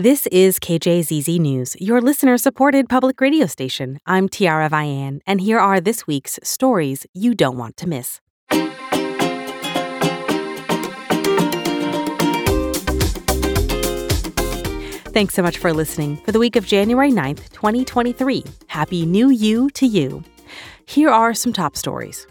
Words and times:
This 0.00 0.28
is 0.28 0.60
KJZZ 0.60 1.40
News, 1.40 1.74
your 1.80 2.00
listener 2.00 2.38
supported 2.38 2.88
public 2.88 3.20
radio 3.20 3.46
station. 3.46 3.98
I'm 4.06 4.28
Tiara 4.28 4.70
Vian, 4.70 5.18
and 5.26 5.40
here 5.40 5.58
are 5.58 5.80
this 5.80 6.06
week's 6.06 6.38
stories 6.44 7.04
you 7.14 7.34
don't 7.34 7.56
want 7.58 7.76
to 7.78 7.88
miss. 7.88 8.20
Thanks 15.12 15.34
so 15.34 15.42
much 15.42 15.58
for 15.58 15.72
listening 15.72 16.18
for 16.18 16.30
the 16.30 16.38
week 16.38 16.54
of 16.54 16.64
January 16.64 17.10
9th, 17.10 17.50
2023. 17.50 18.44
Happy 18.68 19.04
New 19.04 19.30
You 19.30 19.68
to 19.70 19.84
you. 19.84 20.22
Here 20.86 21.10
are 21.10 21.34
some 21.34 21.52
top 21.52 21.76
stories. 21.76 22.24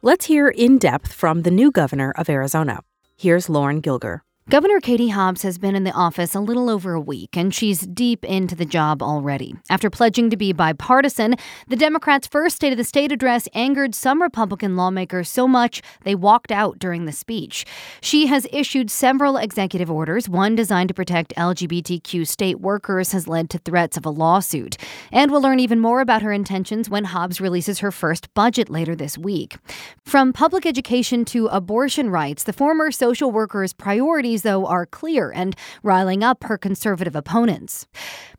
Let's 0.00 0.24
hear 0.24 0.48
in 0.48 0.78
depth 0.78 1.12
from 1.12 1.42
the 1.42 1.50
new 1.50 1.70
governor 1.70 2.14
of 2.16 2.30
Arizona. 2.30 2.80
Here's 3.18 3.50
Lauren 3.50 3.82
Gilger. 3.82 4.23
Governor 4.50 4.78
Katie 4.78 5.08
Hobbs 5.08 5.40
has 5.40 5.56
been 5.56 5.74
in 5.74 5.84
the 5.84 5.92
office 5.92 6.34
a 6.34 6.40
little 6.40 6.68
over 6.68 6.92
a 6.92 7.00
week, 7.00 7.34
and 7.34 7.52
she's 7.54 7.80
deep 7.86 8.26
into 8.26 8.54
the 8.54 8.66
job 8.66 9.02
already. 9.02 9.54
After 9.70 9.88
pledging 9.88 10.28
to 10.28 10.36
be 10.36 10.52
bipartisan, 10.52 11.36
the 11.66 11.76
Democrats' 11.76 12.26
first 12.26 12.56
State 12.56 12.70
of 12.70 12.76
the 12.76 12.84
State 12.84 13.10
address 13.10 13.48
angered 13.54 13.94
some 13.94 14.20
Republican 14.20 14.76
lawmakers 14.76 15.30
so 15.30 15.48
much 15.48 15.80
they 16.02 16.14
walked 16.14 16.52
out 16.52 16.78
during 16.78 17.06
the 17.06 17.10
speech. 17.10 17.64
She 18.02 18.26
has 18.26 18.46
issued 18.52 18.90
several 18.90 19.38
executive 19.38 19.90
orders. 19.90 20.28
One 20.28 20.54
designed 20.54 20.88
to 20.88 20.94
protect 20.94 21.34
LGBTQ 21.36 22.26
state 22.26 22.60
workers 22.60 23.12
has 23.12 23.26
led 23.26 23.48
to 23.48 23.58
threats 23.58 23.96
of 23.96 24.04
a 24.04 24.10
lawsuit. 24.10 24.76
And 25.10 25.30
we'll 25.30 25.40
learn 25.40 25.58
even 25.58 25.80
more 25.80 26.02
about 26.02 26.20
her 26.20 26.32
intentions 26.32 26.90
when 26.90 27.04
Hobbs 27.04 27.40
releases 27.40 27.78
her 27.78 27.90
first 27.90 28.32
budget 28.34 28.68
later 28.68 28.94
this 28.94 29.16
week. 29.16 29.56
From 30.04 30.34
public 30.34 30.66
education 30.66 31.24
to 31.26 31.46
abortion 31.46 32.10
rights, 32.10 32.42
the 32.42 32.52
former 32.52 32.90
social 32.90 33.30
worker's 33.30 33.72
priorities 33.72 34.33
though, 34.42 34.66
are 34.66 34.86
clear 34.86 35.30
and 35.30 35.56
riling 35.82 36.22
up 36.22 36.44
her 36.44 36.58
conservative 36.58 37.16
opponents. 37.16 37.86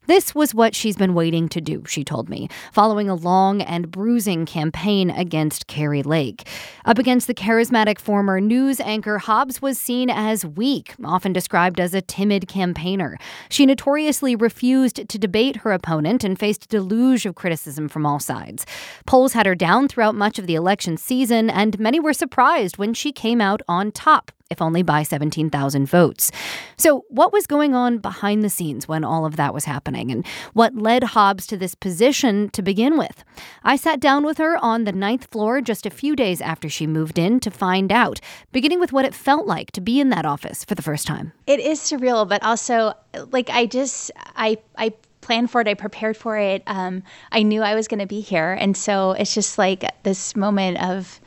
This 0.07 0.35
was 0.35 0.53
what 0.53 0.75
she's 0.75 0.97
been 0.97 1.15
waiting 1.15 1.49
to 1.49 1.59
do, 1.59 1.83
she 1.87 2.03
told 2.03 2.29
me, 2.29 2.47
following 2.71 3.09
a 3.09 3.15
long 3.15 3.61
and 3.61 3.89
bruising 3.89 4.45
campaign 4.45 5.09
against 5.09 5.65
Kari 5.65 6.03
Lake. 6.03 6.47
Up 6.85 6.99
against 6.99 7.25
the 7.25 7.33
charismatic 7.33 7.97
former 7.97 8.39
news 8.39 8.79
anchor, 8.79 9.17
Hobbs 9.17 9.63
was 9.63 9.79
seen 9.79 10.11
as 10.11 10.45
weak, 10.45 10.93
often 11.03 11.33
described 11.33 11.79
as 11.79 11.95
a 11.95 12.01
timid 12.01 12.47
campaigner. 12.47 13.17
She 13.49 13.65
notoriously 13.65 14.35
refused 14.35 15.07
to 15.09 15.17
debate 15.17 15.57
her 15.57 15.71
opponent 15.71 16.23
and 16.23 16.37
faced 16.37 16.65
a 16.65 16.67
deluge 16.67 17.25
of 17.25 17.33
criticism 17.33 17.87
from 17.87 18.05
all 18.05 18.19
sides. 18.19 18.65
Polls 19.07 19.33
had 19.33 19.47
her 19.47 19.55
down 19.55 19.87
throughout 19.87 20.13
much 20.13 20.37
of 20.37 20.45
the 20.45 20.55
election 20.55 20.97
season, 20.97 21.49
and 21.49 21.79
many 21.79 21.99
were 21.99 22.13
surprised 22.13 22.77
when 22.77 22.93
she 22.93 23.11
came 23.11 23.41
out 23.41 23.61
on 23.67 23.91
top 23.91 24.31
if 24.49 24.61
only 24.61 24.83
by 24.83 25.03
17,000 25.03 25.85
votes. 25.87 26.31
So, 26.77 27.05
what 27.09 27.33
was 27.33 27.47
going 27.47 27.73
on 27.73 27.97
behind 27.97 28.43
the 28.43 28.49
scenes 28.49 28.87
when 28.87 29.03
all 29.03 29.25
of 29.25 29.37
that 29.37 29.53
was 29.53 29.65
happening, 29.65 30.11
and 30.11 30.25
what 30.53 30.75
led 30.75 31.03
Hobbs 31.03 31.47
to 31.47 31.57
this 31.57 31.75
position 31.75 32.49
to 32.49 32.61
begin 32.61 32.97
with? 32.97 33.23
I 33.63 33.75
sat 33.75 33.99
down 33.99 34.23
with 34.23 34.37
her 34.37 34.57
on 34.63 34.83
the 34.83 34.91
ninth 34.91 35.27
floor 35.31 35.61
just 35.61 35.85
a 35.85 35.89
few 35.89 36.15
days 36.15 36.41
after 36.41 36.69
she 36.69 36.85
moved 36.85 37.17
in 37.17 37.39
to 37.39 37.49
find 37.49 37.91
out, 37.91 38.19
beginning 38.51 38.79
with 38.79 38.93
what 38.93 39.05
it 39.05 39.15
felt 39.15 39.47
like 39.47 39.71
to 39.71 39.81
be 39.81 39.99
in 39.99 40.09
that 40.09 40.25
office 40.25 40.63
for 40.63 40.75
the 40.75 40.83
first 40.83 41.07
time. 41.07 41.31
It 41.47 41.59
is 41.59 41.79
surreal, 41.79 42.27
but 42.27 42.43
also, 42.43 42.93
like, 43.31 43.49
I 43.49 43.65
just, 43.65 44.11
I, 44.35 44.57
I, 44.77 44.93
planned 45.21 45.49
for 45.49 45.59
it. 45.59 45.67
I 45.67 45.73
prepared 45.73 46.15
for 46.15 46.37
it. 46.37 46.61
Um, 46.67 47.01
I 47.31 47.41
knew 47.41 47.63
I 47.63 47.73
was 47.73 47.87
going 47.87 47.99
to 47.99 48.05
be 48.05 48.21
here, 48.21 48.53
and 48.53 48.77
so 48.77 49.13
it's 49.13 49.33
just 49.33 49.57
like 49.57 49.83
this 50.03 50.35
moment 50.35 50.83
of 50.83 51.19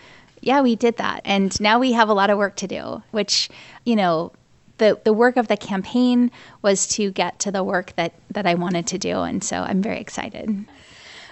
yeah, 0.43 0.61
we 0.61 0.77
did 0.77 0.97
that. 0.97 1.23
And 1.25 1.59
now 1.61 1.79
we 1.79 1.93
have 1.93 2.09
a 2.09 2.15
lot 2.15 2.31
of 2.31 2.39
work 2.39 2.57
to 2.57 2.67
do, 2.67 3.03
which, 3.11 3.49
you 3.85 3.97
know, 3.97 4.33
the, 4.79 5.01
the 5.05 5.13
work 5.13 5.37
of 5.37 5.49
the 5.49 5.57
campaign 5.57 6.31
was 6.63 6.87
to 6.89 7.11
get 7.11 7.39
to 7.41 7.51
the 7.51 7.65
work 7.65 7.95
that, 7.97 8.15
that 8.31 8.47
I 8.47 8.55
wanted 8.55 8.87
to 8.89 8.99
do. 8.99 9.21
And 9.21 9.43
so 9.43 9.59
I'm 9.59 9.83
very 9.83 10.01
excited. 10.01 10.65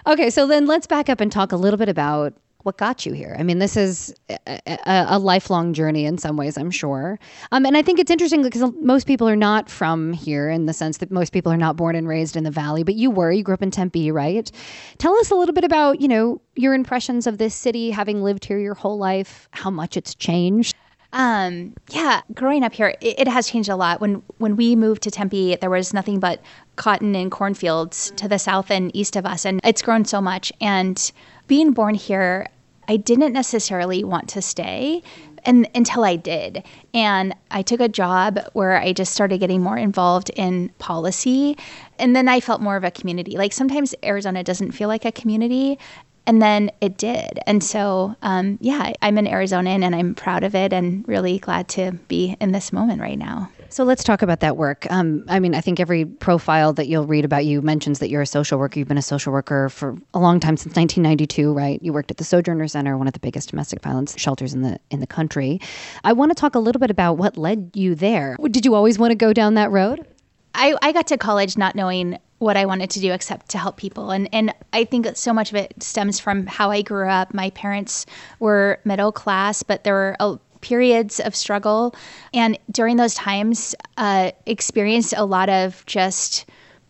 Okay, 0.07 0.31
so 0.31 0.47
then 0.47 0.67
let's 0.67 0.87
back 0.87 1.09
up 1.09 1.21
and 1.21 1.31
talk 1.31 1.53
a 1.53 1.57
little 1.57 1.79
bit 1.79 1.89
about 1.89 2.34
what 2.67 2.77
got 2.77 3.06
you 3.06 3.12
here. 3.12 3.36
I 3.39 3.45
mean, 3.45 3.60
this 3.60 3.77
is 3.77 4.12
a, 4.28 4.60
a, 4.66 5.06
a 5.10 5.19
lifelong 5.19 5.72
journey 5.72 6.04
in 6.04 6.19
some 6.19 6.37
ways, 6.37 6.59
I'm 6.59 6.72
sure. 6.72 7.19
Um, 7.53 7.65
and 7.65 7.77
I 7.77 7.82
think 7.82 8.00
it's 8.00 8.10
interesting 8.10 8.43
because 8.43 8.72
most 8.82 9.06
people 9.06 9.28
are 9.28 9.37
not 9.37 9.71
from 9.71 10.12
here 10.12 10.50
in 10.50 10.66
the 10.66 10.72
sense 10.72 10.99
that 10.99 11.12
most 11.12 11.32
people 11.32 11.53
are 11.53 11.56
not 11.56 11.76
born 11.76 11.94
and 11.94 12.09
raised 12.09 12.37
in 12.37 12.43
the 12.43 12.50
valley, 12.50 12.82
but 12.82 12.97
you 12.97 13.10
were. 13.10 13.31
You 13.31 13.44
grew 13.44 13.55
up 13.55 13.62
in 13.62 13.71
Tempe, 13.71 14.10
right? 14.10 14.50
Tell 14.99 15.15
us 15.15 15.31
a 15.31 15.37
little 15.37 15.55
bit 15.55 15.62
about, 15.62 16.00
you 16.00 16.09
know, 16.09 16.41
your 16.56 16.75
impressions 16.75 17.28
of 17.28 17.38
this 17.38 17.55
city, 17.55 17.91
having 17.93 18.22
lived 18.22 18.44
here 18.44 18.59
your 18.59 18.75
whole 18.75 18.99
life, 18.99 19.49
how 19.53 19.71
much 19.71 19.97
it's 19.97 20.15
changed. 20.15 20.75
Um, 21.12 21.75
yeah, 21.91 22.21
growing 22.34 22.65
up 22.65 22.75
here, 22.75 22.97
it, 23.00 23.21
it, 23.21 23.28
has 23.28 23.49
changed 23.49 23.69
a 23.69 23.76
lot. 23.76 24.00
When 24.00 24.22
when 24.38 24.56
we 24.56 24.76
moved 24.76 25.03
to 25.05 25.10
Tempe, 25.10 25.56
there 25.56 25.71
was 25.71 25.94
nothing 25.94 26.21
but 26.21 26.43
cotton 26.75 27.15
and 27.15 27.31
cornfields 27.31 28.12
to 28.16 28.28
the 28.28 28.38
south 28.38 28.71
and 28.71 28.94
east 28.94 29.16
of 29.16 29.25
us, 29.25 29.47
and 29.47 29.60
it's 29.65 29.81
grown 29.81 30.05
so 30.05 30.21
much. 30.21 30.53
And 30.60 31.10
being 31.47 31.72
born 31.72 31.94
here, 31.94 32.49
I 32.89 32.97
didn't 32.97 33.33
necessarily 33.33 34.05
want 34.05 34.29
to 34.31 34.43
stay 34.43 35.03
and 35.47 35.69
until 35.75 36.05
I 36.05 36.17
did. 36.17 36.65
And 36.93 37.35
I 37.51 37.63
took 37.63 37.81
a 37.81 37.89
job 37.89 38.41
where 38.53 38.77
I 38.77 38.93
just 38.93 39.13
started 39.13 39.39
getting 39.39 39.63
more 39.63 39.79
involved 39.79 40.31
in 40.31 40.71
policy. 40.79 41.57
And 41.99 42.15
then 42.15 42.29
I 42.29 42.41
felt 42.41 42.61
more 42.61 42.77
of 42.77 42.85
a 42.85 42.91
community. 42.91 43.39
Like 43.39 43.53
sometimes 43.53 43.95
Arizona 44.05 44.43
doesn't 44.43 44.73
feel 44.73 44.89
like 44.89 45.05
a 45.05 45.13
community. 45.13 45.79
And 46.27 46.43
then 46.43 46.73
it 46.81 46.97
did. 46.97 47.39
And 47.47 47.63
so, 47.63 48.17
um, 48.23 48.59
yeah, 48.61 48.93
I'm 49.01 49.17
an 49.17 49.27
Arizonan 49.27 49.85
and 49.85 49.95
I'm 49.95 50.15
proud 50.17 50.43
of 50.43 50.57
it 50.57 50.73
and 50.73 51.07
really 51.07 51.39
glad 51.39 51.69
to 51.69 51.93
be 52.09 52.37
in 52.41 52.51
this 52.51 52.73
moment 52.73 53.01
right 53.01 53.19
now. 53.19 53.49
So 53.71 53.84
let's 53.84 54.04
talk 54.04 54.22
about 54.22 54.41
that 54.41 54.56
work. 54.56 54.87
Um, 54.91 55.25
I 55.28 55.41
mean, 55.41 55.54
I 55.54 55.60
think 55.60 55.81
every 55.81 56.04
profile 56.04 56.72
that 56.75 56.88
you'll 56.88 57.06
read 57.06 57.25
about 57.25 57.44
you 57.44 57.62
mentions 57.62 57.99
that 57.99 58.09
you're 58.09 58.22
a 58.22 58.27
social 58.27 58.59
worker. 58.59 58.78
You've 58.78 58.88
been 58.88 58.99
a 58.99 59.03
social 59.03 59.32
worker 59.32 59.69
for 59.69 59.97
a 60.15 60.19
long 60.19 60.41
time 60.41 60.56
since 60.56 60.77
1992, 60.77 61.53
right? 61.53 61.82
You 61.82 61.93
worked 61.93 62.10
at 62.10 62.16
the 62.16 62.25
Sojourner 62.25 62.69
Center, 62.69 62.97
one 62.97 63.06
of 63.06 63.12
the 63.12 63.21
biggest 63.21 63.50
domestic 63.50 63.82
violence 63.82 64.15
shelters 64.19 64.55
in 64.55 64.62
the 64.62 64.78
in 64.91 65.00
the 65.00 65.06
country. 65.06 65.60
I 66.05 66.12
want 66.12 66.31
to 66.31 66.34
talk 66.34 66.55
a 66.55 66.59
little 66.59 66.81
bit 66.81 66.91
about 66.91 67.15
what 67.15 67.37
led 67.37 67.71
you 67.75 67.94
there. 67.94 68.37
Did 68.50 68.65
you 68.65 68.75
always 68.75 68.99
want 68.99 69.10
to 69.10 69.16
go 69.16 69.32
down 69.32 69.55
that 69.55 69.71
road? 69.71 70.06
I, 70.55 70.75
I 70.81 70.93
got 70.93 71.06
to 71.09 71.19
college 71.19 71.59
not 71.59 71.75
knowing 71.75 72.19
what 72.38 72.56
I 72.56 72.66
wanted 72.66 72.91
to 72.91 73.00
do 73.00 73.12
except 73.12 73.50
to 73.50 73.59
help 73.59 73.76
people. 73.76 74.10
And 74.10 74.28
and 74.32 74.55
I 74.72 74.84
think 74.84 75.06
so 75.16 75.32
much 75.32 75.50
of 75.50 75.56
it 75.56 75.75
stems 75.82 76.21
from 76.21 76.47
how 76.47 76.71
I 76.71 76.82
grew 76.82 77.09
up. 77.09 77.32
My 77.32 77.50
parents 77.50 78.06
were 78.41 78.81
middle 78.84 79.12
class, 79.12 79.62
but 79.62 79.84
there 79.84 79.94
were 79.94 80.16
a, 80.21 80.38
periods 80.69 81.21
of 81.21 81.37
struggle, 81.37 81.94
and 82.34 82.59
during 82.71 82.97
those 82.97 83.15
times, 83.15 83.75
uh, 83.97 84.32
experienced 84.47 85.15
a 85.16 85.25
lot 85.25 85.49
of 85.49 85.84
just 85.87 86.47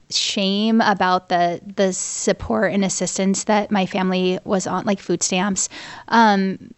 shame 0.09 0.81
about 0.81 1.29
the 1.29 1.61
the 1.77 1.93
support 1.93 2.73
and 2.73 2.85
assistance 2.85 3.45
that 3.45 3.71
my 3.71 3.85
family 3.87 4.39
was 4.45 4.67
on, 4.67 4.85
like 4.87 5.01
food 5.01 5.23
stamps. 5.23 5.69
Um, 6.09 6.71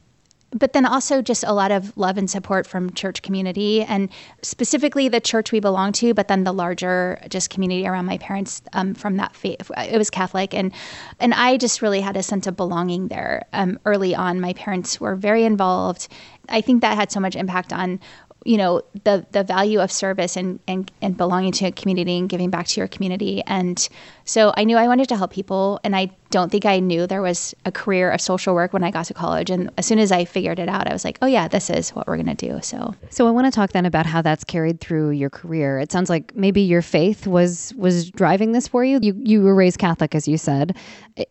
but 0.50 0.72
then 0.72 0.86
also 0.86 1.20
just 1.20 1.44
a 1.44 1.52
lot 1.52 1.70
of 1.70 1.96
love 1.96 2.16
and 2.16 2.30
support 2.30 2.66
from 2.66 2.92
church 2.92 3.22
community 3.22 3.82
and 3.82 4.08
specifically 4.42 5.08
the 5.08 5.20
church 5.20 5.52
we 5.52 5.60
belong 5.60 5.92
to 5.92 6.14
but 6.14 6.28
then 6.28 6.44
the 6.44 6.52
larger 6.52 7.20
just 7.28 7.50
community 7.50 7.86
around 7.86 8.06
my 8.06 8.18
parents 8.18 8.62
um, 8.72 8.94
from 8.94 9.16
that 9.16 9.34
faith 9.36 9.70
it 9.76 9.98
was 9.98 10.10
catholic 10.10 10.54
and 10.54 10.72
and 11.20 11.34
i 11.34 11.56
just 11.56 11.82
really 11.82 12.00
had 12.00 12.16
a 12.16 12.22
sense 12.22 12.46
of 12.46 12.56
belonging 12.56 13.08
there 13.08 13.44
um, 13.52 13.78
early 13.84 14.14
on. 14.14 14.40
My 14.40 14.52
parents 14.54 15.00
were 15.00 15.16
very 15.16 15.44
involved. 15.44 16.08
I 16.48 16.60
think 16.60 16.82
that 16.82 16.96
had 16.96 17.10
so 17.10 17.20
much 17.20 17.36
impact 17.36 17.72
on 17.72 18.00
you 18.44 18.56
know 18.56 18.82
the 19.04 19.26
the 19.32 19.42
value 19.42 19.80
of 19.80 19.90
service 19.90 20.36
and 20.36 20.60
and 20.68 20.90
and 21.02 21.16
belonging 21.16 21.52
to 21.52 21.66
a 21.66 21.72
community 21.72 22.16
and 22.16 22.28
giving 22.28 22.50
back 22.50 22.66
to 22.68 22.80
your 22.80 22.88
community. 22.88 23.42
And 23.46 23.88
so 24.24 24.52
I 24.56 24.64
knew 24.64 24.76
I 24.76 24.86
wanted 24.86 25.08
to 25.08 25.16
help 25.16 25.32
people 25.32 25.80
and 25.84 25.96
I 25.96 26.10
don't 26.30 26.50
think 26.50 26.66
I 26.66 26.80
knew 26.80 27.06
there 27.06 27.22
was 27.22 27.54
a 27.64 27.72
career 27.72 28.10
of 28.10 28.20
social 28.20 28.54
work 28.54 28.72
when 28.72 28.84
I 28.84 28.90
got 28.90 29.06
to 29.06 29.14
college. 29.14 29.50
And 29.50 29.70
as 29.78 29.86
soon 29.86 29.98
as 29.98 30.12
I 30.12 30.24
figured 30.24 30.58
it 30.58 30.68
out 30.68 30.88
I 30.88 30.92
was 30.92 31.04
like 31.04 31.18
oh 31.22 31.26
yeah 31.26 31.48
this 31.48 31.70
is 31.70 31.90
what 31.90 32.06
we're 32.06 32.16
going 32.16 32.34
to 32.36 32.48
do. 32.48 32.60
So 32.62 32.94
so 33.10 33.26
I 33.26 33.30
want 33.30 33.46
to 33.46 33.50
talk 33.50 33.72
then 33.72 33.86
about 33.86 34.06
how 34.06 34.22
that's 34.22 34.44
carried 34.44 34.80
through 34.80 35.10
your 35.10 35.30
career. 35.30 35.78
It 35.78 35.92
sounds 35.92 36.10
like 36.10 36.34
maybe 36.34 36.60
your 36.60 36.82
faith 36.82 37.26
was 37.26 37.72
was 37.76 38.10
driving 38.10 38.52
this 38.52 38.68
for 38.68 38.84
you. 38.84 38.98
You 39.02 39.14
you 39.22 39.42
were 39.42 39.54
raised 39.54 39.78
Catholic 39.78 40.14
as 40.14 40.28
you 40.28 40.38
said. 40.38 40.76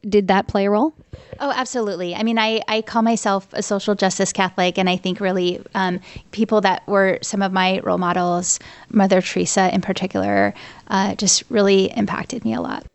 Did 0.08 0.28
that 0.28 0.48
play 0.48 0.66
a 0.66 0.70
role? 0.70 0.94
Oh, 1.40 1.52
absolutely. 1.56 2.16
I 2.16 2.24
mean, 2.24 2.40
I, 2.40 2.62
I 2.68 2.82
call 2.82 3.02
myself 3.02 3.48
a 3.54 3.62
social 3.62 3.96
justice 3.96 4.34
Catholic, 4.34 4.78
and 4.78 4.90
I 4.90 4.98
think 4.98 5.20
really 5.20 5.62
um, 5.76 6.00
people 6.32 6.62
that 6.62 6.86
were 6.88 7.20
some 7.22 7.42
of 7.42 7.52
my 7.52 7.80
role 7.80 7.98
models, 7.98 8.60
Mother 8.90 9.22
Teresa 9.22 9.74
in 9.74 9.82
particular, 9.82 10.54
uh, 10.88 11.16
just 11.16 11.44
really 11.50 11.92
impacted 11.96 12.44
me 12.44 12.54
a 12.54 12.62
lot. 12.62 12.86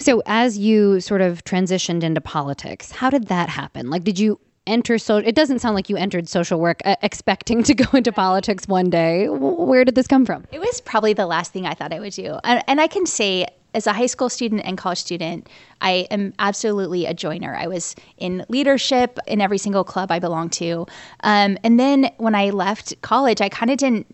So, 0.00 0.22
as 0.26 0.56
you 0.56 1.00
sort 1.00 1.20
of 1.20 1.44
transitioned 1.44 2.02
into 2.02 2.20
politics, 2.20 2.92
how 2.92 3.10
did 3.10 3.26
that 3.26 3.48
happen? 3.48 3.90
Like, 3.90 4.04
did 4.04 4.18
you 4.18 4.40
enter 4.68 4.98
so 4.98 5.16
it 5.16 5.34
doesn't 5.34 5.60
sound 5.60 5.74
like 5.74 5.88
you 5.88 5.96
entered 5.96 6.28
social 6.28 6.60
work 6.60 6.80
uh, 6.84 6.94
expecting 7.02 7.62
to 7.62 7.74
go 7.74 7.84
into 7.96 8.12
politics 8.12 8.68
one 8.68 8.90
day. 8.90 9.26
Where 9.28 9.84
did 9.84 9.94
this 9.94 10.06
come 10.06 10.26
from? 10.26 10.46
It 10.52 10.60
was 10.60 10.80
probably 10.82 11.14
the 11.14 11.26
last 11.26 11.52
thing 11.52 11.66
i 11.66 11.74
thought 11.74 11.92
i 11.92 11.98
would 11.98 12.12
do. 12.12 12.38
And, 12.44 12.62
and 12.68 12.80
i 12.80 12.86
can 12.86 13.06
say 13.06 13.46
as 13.78 13.86
a 13.86 13.92
high 13.92 14.06
school 14.06 14.28
student 14.28 14.62
and 14.64 14.76
college 14.76 14.98
student, 14.98 15.48
I 15.80 16.08
am 16.10 16.34
absolutely 16.40 17.06
a 17.06 17.14
joiner. 17.14 17.54
I 17.54 17.68
was 17.68 17.94
in 18.18 18.44
leadership 18.48 19.20
in 19.28 19.40
every 19.40 19.58
single 19.58 19.84
club 19.84 20.10
I 20.10 20.18
belonged 20.18 20.52
to. 20.54 20.84
Um, 21.20 21.56
and 21.62 21.78
then 21.78 22.10
when 22.16 22.34
I 22.34 22.50
left 22.50 23.00
college, 23.02 23.40
I 23.40 23.48
kind 23.48 23.70
of 23.70 23.78
didn't 23.78 24.06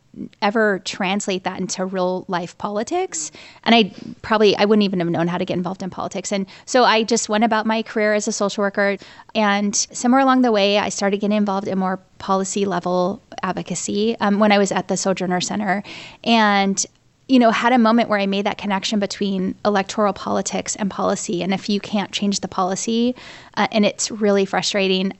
ever 0.43 0.81
translate 0.85 1.45
that 1.45 1.59
into 1.59 1.85
real 1.85 2.25
life 2.29 2.57
politics 2.59 3.33
and 3.65 3.75
i 3.75 3.93
probably 4.23 4.57
i 4.59 4.65
wouldn't 4.65 4.85
even 4.85 5.01
have 5.01 5.09
known 5.09 5.27
how 5.27 5.37
to 5.37 5.45
get 5.45 5.57
involved 5.57 5.83
in 5.83 5.91
politics 5.91 6.31
and 6.31 6.47
so 6.67 6.85
i 6.85 7.03
just 7.03 7.29
went 7.29 7.43
about 7.43 7.67
my 7.67 7.83
career 7.83 8.15
as 8.15 8.29
a 8.29 8.33
social 8.33 8.63
worker 8.63 8.97
and 9.35 9.75
somewhere 9.75 10.21
along 10.21 10.43
the 10.43 10.53
way 10.53 10.79
i 10.79 10.89
started 10.89 11.21
getting 11.21 11.37
involved 11.37 11.67
in 11.67 11.77
more 11.77 11.99
policy 12.19 12.65
level 12.65 13.21
advocacy 13.43 14.17
um, 14.21 14.39
when 14.39 14.53
i 14.53 14.59
was 14.59 14.71
at 14.71 14.87
the 14.87 14.97
sojourner 14.97 15.41
center 15.41 15.83
and 16.23 16.87
you 17.27 17.39
know, 17.39 17.51
had 17.51 17.73
a 17.73 17.79
moment 17.79 18.11
where 18.11 18.19
I 18.19 18.27
made 18.27 18.45
that 18.45 18.59
connection 18.59 18.99
between 18.99 19.55
electoral 19.65 20.13
politics 20.13 20.77
and 20.77 20.91
policy. 20.91 21.43
And 21.43 21.55
if 21.55 21.71
you 21.71 21.81
can't 21.81 22.13
change 22.13 22.41
the 22.41 22.49
policy, 22.49 23.15
uh, 23.57 23.67
and 23.73 23.87
it's 23.87 24.11
really 24.11 24.45
frustrating. 24.45 25.13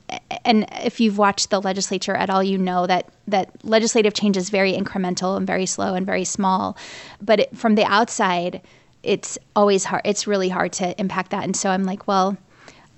And 0.43 0.67
if 0.83 0.99
you've 0.99 1.17
watched 1.17 1.49
the 1.49 1.59
legislature 1.59 2.15
at 2.15 2.29
all, 2.29 2.43
you 2.43 2.59
know 2.59 2.85
that 2.85 3.09
that 3.27 3.49
legislative 3.65 4.13
change 4.13 4.37
is 4.37 4.49
very 4.49 4.73
incremental 4.73 5.35
and 5.35 5.47
very 5.47 5.65
slow 5.65 5.95
and 5.95 6.05
very 6.05 6.25
small. 6.25 6.77
But 7.21 7.39
it, 7.39 7.57
from 7.57 7.73
the 7.73 7.85
outside, 7.85 8.61
it's 9.01 9.39
always 9.55 9.85
hard. 9.85 10.03
It's 10.05 10.27
really 10.27 10.49
hard 10.49 10.73
to 10.73 10.99
impact 10.99 11.31
that. 11.31 11.43
And 11.43 11.55
so 11.55 11.71
I'm 11.71 11.85
like, 11.85 12.07
well, 12.07 12.37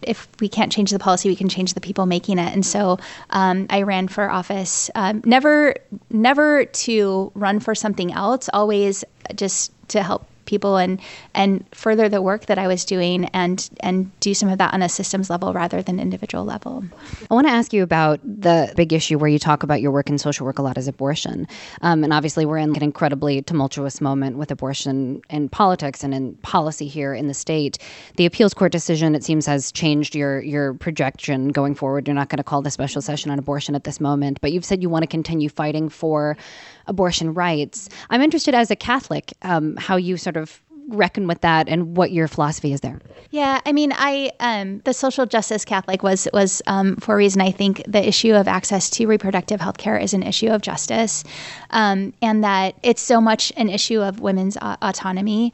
if 0.01 0.27
we 0.39 0.49
can't 0.49 0.71
change 0.71 0.91
the 0.91 0.99
policy, 0.99 1.29
we 1.29 1.35
can 1.35 1.49
change 1.49 1.73
the 1.73 1.81
people 1.81 2.05
making 2.05 2.39
it. 2.39 2.53
And 2.53 2.65
so 2.65 2.99
um, 3.29 3.65
I 3.69 3.81
ran 3.81 4.07
for 4.07 4.29
office, 4.29 4.89
um, 4.95 5.21
never, 5.25 5.75
never 6.09 6.65
to 6.65 7.31
run 7.35 7.59
for 7.59 7.75
something 7.75 8.11
else, 8.13 8.49
always 8.53 9.03
just 9.35 9.71
to 9.89 10.03
help 10.03 10.27
people 10.47 10.77
and 10.77 10.99
and 11.35 11.63
further 11.71 12.09
the 12.09 12.21
work 12.21 12.47
that 12.47 12.57
I 12.57 12.67
was 12.67 12.83
doing 12.85 13.25
and 13.25 13.69
and 13.81 14.19
do 14.19 14.33
some 14.33 14.49
of 14.49 14.57
that 14.57 14.73
on 14.73 14.81
a 14.81 14.89
systems 14.89 15.29
level 15.29 15.53
rather 15.53 15.83
than 15.83 15.99
individual 15.99 16.43
level. 16.43 16.83
I 17.29 17.33
want 17.35 17.45
to 17.45 17.53
ask 17.53 17.73
you 17.73 17.83
about 17.83 18.19
the 18.23 18.73
big 18.75 18.93
issue 18.93 19.19
where 19.19 19.29
you 19.29 19.37
talk 19.37 19.61
about 19.61 19.81
your 19.81 19.91
work 19.91 20.09
in 20.09 20.17
social 20.17 20.45
work 20.45 20.57
a 20.57 20.61
lot 20.61 20.77
is 20.77 20.87
abortion, 20.87 21.47
um, 21.81 22.03
and 22.03 22.11
obviously 22.11 22.45
we're 22.45 22.57
in 22.57 22.75
an 22.75 22.83
incredibly 22.83 23.41
tumultuous 23.43 24.01
moment 24.01 24.37
with 24.37 24.49
abortion 24.49 25.21
in 25.29 25.49
politics 25.49 26.03
and 26.03 26.13
in 26.13 26.33
policy 26.37 26.87
here 26.87 27.13
in 27.13 27.27
the 27.27 27.33
state. 27.33 27.77
The 28.15 28.25
appeals 28.25 28.53
court 28.53 28.71
decision 28.71 29.13
it 29.13 29.23
seems 29.23 29.45
has 29.45 29.71
changed 29.71 30.15
your 30.15 30.41
your 30.41 30.73
projection 30.75 31.49
going 31.49 31.75
forward. 31.75 32.07
You're 32.07 32.15
not 32.15 32.29
going 32.29 32.37
to 32.37 32.43
call 32.43 32.61
the 32.61 32.71
special 32.71 33.01
session 33.01 33.29
on 33.29 33.37
abortion 33.37 33.75
at 33.75 33.83
this 33.83 33.99
moment, 33.99 34.39
but 34.41 34.51
you've 34.51 34.65
said 34.65 34.81
you 34.81 34.89
want 34.89 35.03
to 35.03 35.07
continue 35.07 35.49
fighting 35.49 35.89
for 35.89 36.37
abortion 36.87 37.33
rights. 37.33 37.89
I'm 38.09 38.21
interested 38.21 38.55
as 38.55 38.71
a 38.71 38.75
Catholic 38.75 39.33
um, 39.41 39.75
how 39.77 39.95
you 39.95 40.17
sort 40.17 40.37
of 40.37 40.61
reckon 40.89 41.27
with 41.27 41.41
that 41.41 41.67
and 41.67 41.97
what 41.97 42.11
your 42.11 42.27
philosophy 42.27 42.73
is 42.73 42.81
there. 42.81 42.99
Yeah, 43.29 43.59
I 43.65 43.73
mean, 43.73 43.91
I 43.93 44.31
um, 44.39 44.79
the 44.85 44.93
social 44.93 45.25
justice 45.25 45.65
Catholic 45.65 46.01
was 46.01 46.27
was 46.33 46.61
um, 46.67 46.95
for 46.97 47.15
a 47.15 47.17
reason. 47.17 47.41
I 47.41 47.51
think 47.51 47.83
the 47.87 48.05
issue 48.07 48.33
of 48.33 48.47
access 48.47 48.89
to 48.91 49.05
reproductive 49.05 49.59
health 49.59 49.77
care 49.77 49.97
is 49.97 50.13
an 50.13 50.23
issue 50.23 50.47
of 50.47 50.61
justice, 50.61 51.23
um, 51.71 52.13
and 52.21 52.43
that 52.43 52.75
it's 52.83 53.01
so 53.01 53.19
much 53.19 53.51
an 53.57 53.69
issue 53.69 54.01
of 54.01 54.21
women's 54.21 54.57
uh, 54.57 54.77
autonomy. 54.81 55.53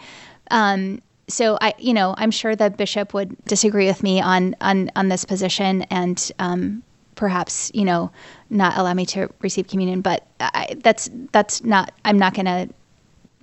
Um, 0.51 1.01
so 1.27 1.57
I, 1.61 1.73
you 1.79 1.93
know, 1.93 2.13
I'm 2.17 2.31
sure 2.31 2.55
the 2.55 2.69
bishop 2.69 3.13
would 3.13 3.43
disagree 3.45 3.87
with 3.87 4.03
me 4.03 4.21
on 4.21 4.55
on 4.61 4.91
on 4.95 5.09
this 5.09 5.25
position, 5.25 5.83
and 5.83 6.31
um, 6.37 6.83
perhaps 7.23 7.71
you 7.73 7.85
know 7.85 8.11
not 8.49 8.77
allow 8.77 8.93
me 8.93 9.05
to 9.05 9.29
receive 9.39 9.65
communion. 9.69 10.01
But 10.01 10.27
I, 10.41 10.75
that's 10.83 11.09
that's 11.31 11.63
not. 11.63 11.93
I'm 12.03 12.19
not 12.19 12.33
going 12.33 12.47
to 12.47 12.67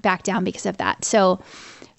back 0.02 0.22
down 0.22 0.44
because 0.44 0.66
of 0.66 0.76
that. 0.76 1.02
So, 1.02 1.40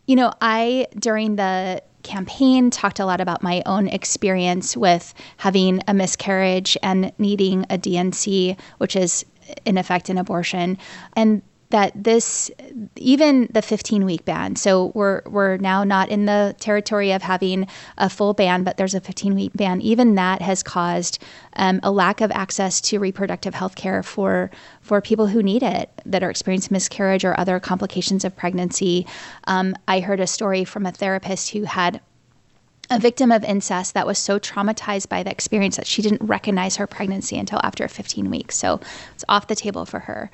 you 0.06 0.16
know, 0.16 0.32
I 0.42 0.86
during 1.00 1.38
the 1.38 1.82
campaign 2.04 2.70
talked 2.70 3.00
a 3.00 3.06
lot 3.08 3.20
about 3.20 3.42
my 3.42 3.64
own 3.66 3.88
experience 3.88 4.78
with 4.78 5.16
having 5.38 5.82
a 5.88 5.94
miscarriage 5.96 6.78
and 6.84 7.12
needing 7.18 7.66
a 7.72 7.80
D&C, 7.80 8.56
which 8.78 8.96
is 8.96 9.26
in 9.66 9.80
effect 9.80 10.08
an 10.10 10.20
abortion, 10.20 10.78
and 11.16 11.42
that 11.72 11.92
this 11.96 12.52
even 12.96 13.48
the 13.52 13.62
15 13.62 14.06
week 14.06 14.24
ban 14.26 14.56
so 14.56 14.92
we're 14.94 15.22
we're 15.26 15.58
now 15.58 15.84
not 15.84 16.10
in 16.10 16.26
the 16.26 16.56
territory 16.60 17.12
of 17.12 17.22
having 17.22 17.68
a 17.98 18.10
full 18.10 18.34
ban 18.34 18.64
but 18.64 18.78
there's 18.78 18.94
a 18.94 19.02
15 19.02 19.36
week 19.36 19.52
ban 19.56 19.82
even 19.82 20.16
that 20.16 20.42
has 20.42 20.62
caused 20.62 21.20
um, 21.56 21.80
a 21.84 21.92
lack 21.92 22.22
of 22.22 22.32
access 22.32 22.80
to 22.80 23.00
reproductive 23.00 23.54
health 23.54 23.76
care 23.76 24.04
for 24.04 24.52
for 24.82 25.02
people 25.02 25.28
who 25.28 25.42
need 25.42 25.64
it 25.64 25.90
that 26.06 26.24
are 26.24 26.30
experiencing 26.30 26.74
miscarriage 26.74 27.26
or 27.26 27.38
other 27.40 27.60
complications 27.60 28.24
of 28.24 28.36
pregnancy 28.36 29.06
um, 29.46 29.76
i 29.88 30.00
heard 30.00 30.20
a 30.20 30.28
story 30.28 30.64
from 30.64 30.86
a 30.86 30.92
therapist 30.92 31.50
who 31.52 31.64
had 31.64 32.02
a 32.92 33.00
victim 33.00 33.32
of 33.32 33.44
incest 33.46 33.94
that 33.94 34.06
was 34.06 34.20
so 34.20 34.38
traumatized 34.38 35.08
by 35.08 35.24
the 35.24 35.32
experience 35.32 35.78
that 35.78 35.88
she 35.88 36.02
didn't 36.02 36.22
recognize 36.22 36.76
her 36.76 36.86
pregnancy 36.86 37.40
until 37.40 37.62
after 37.64 37.88
15 37.88 38.30
weeks. 38.30 38.58
So 38.58 38.82
it's 39.16 39.24
off 39.30 39.48
the 39.48 39.56
table 39.56 39.86
for 39.86 40.00
her. 40.00 40.30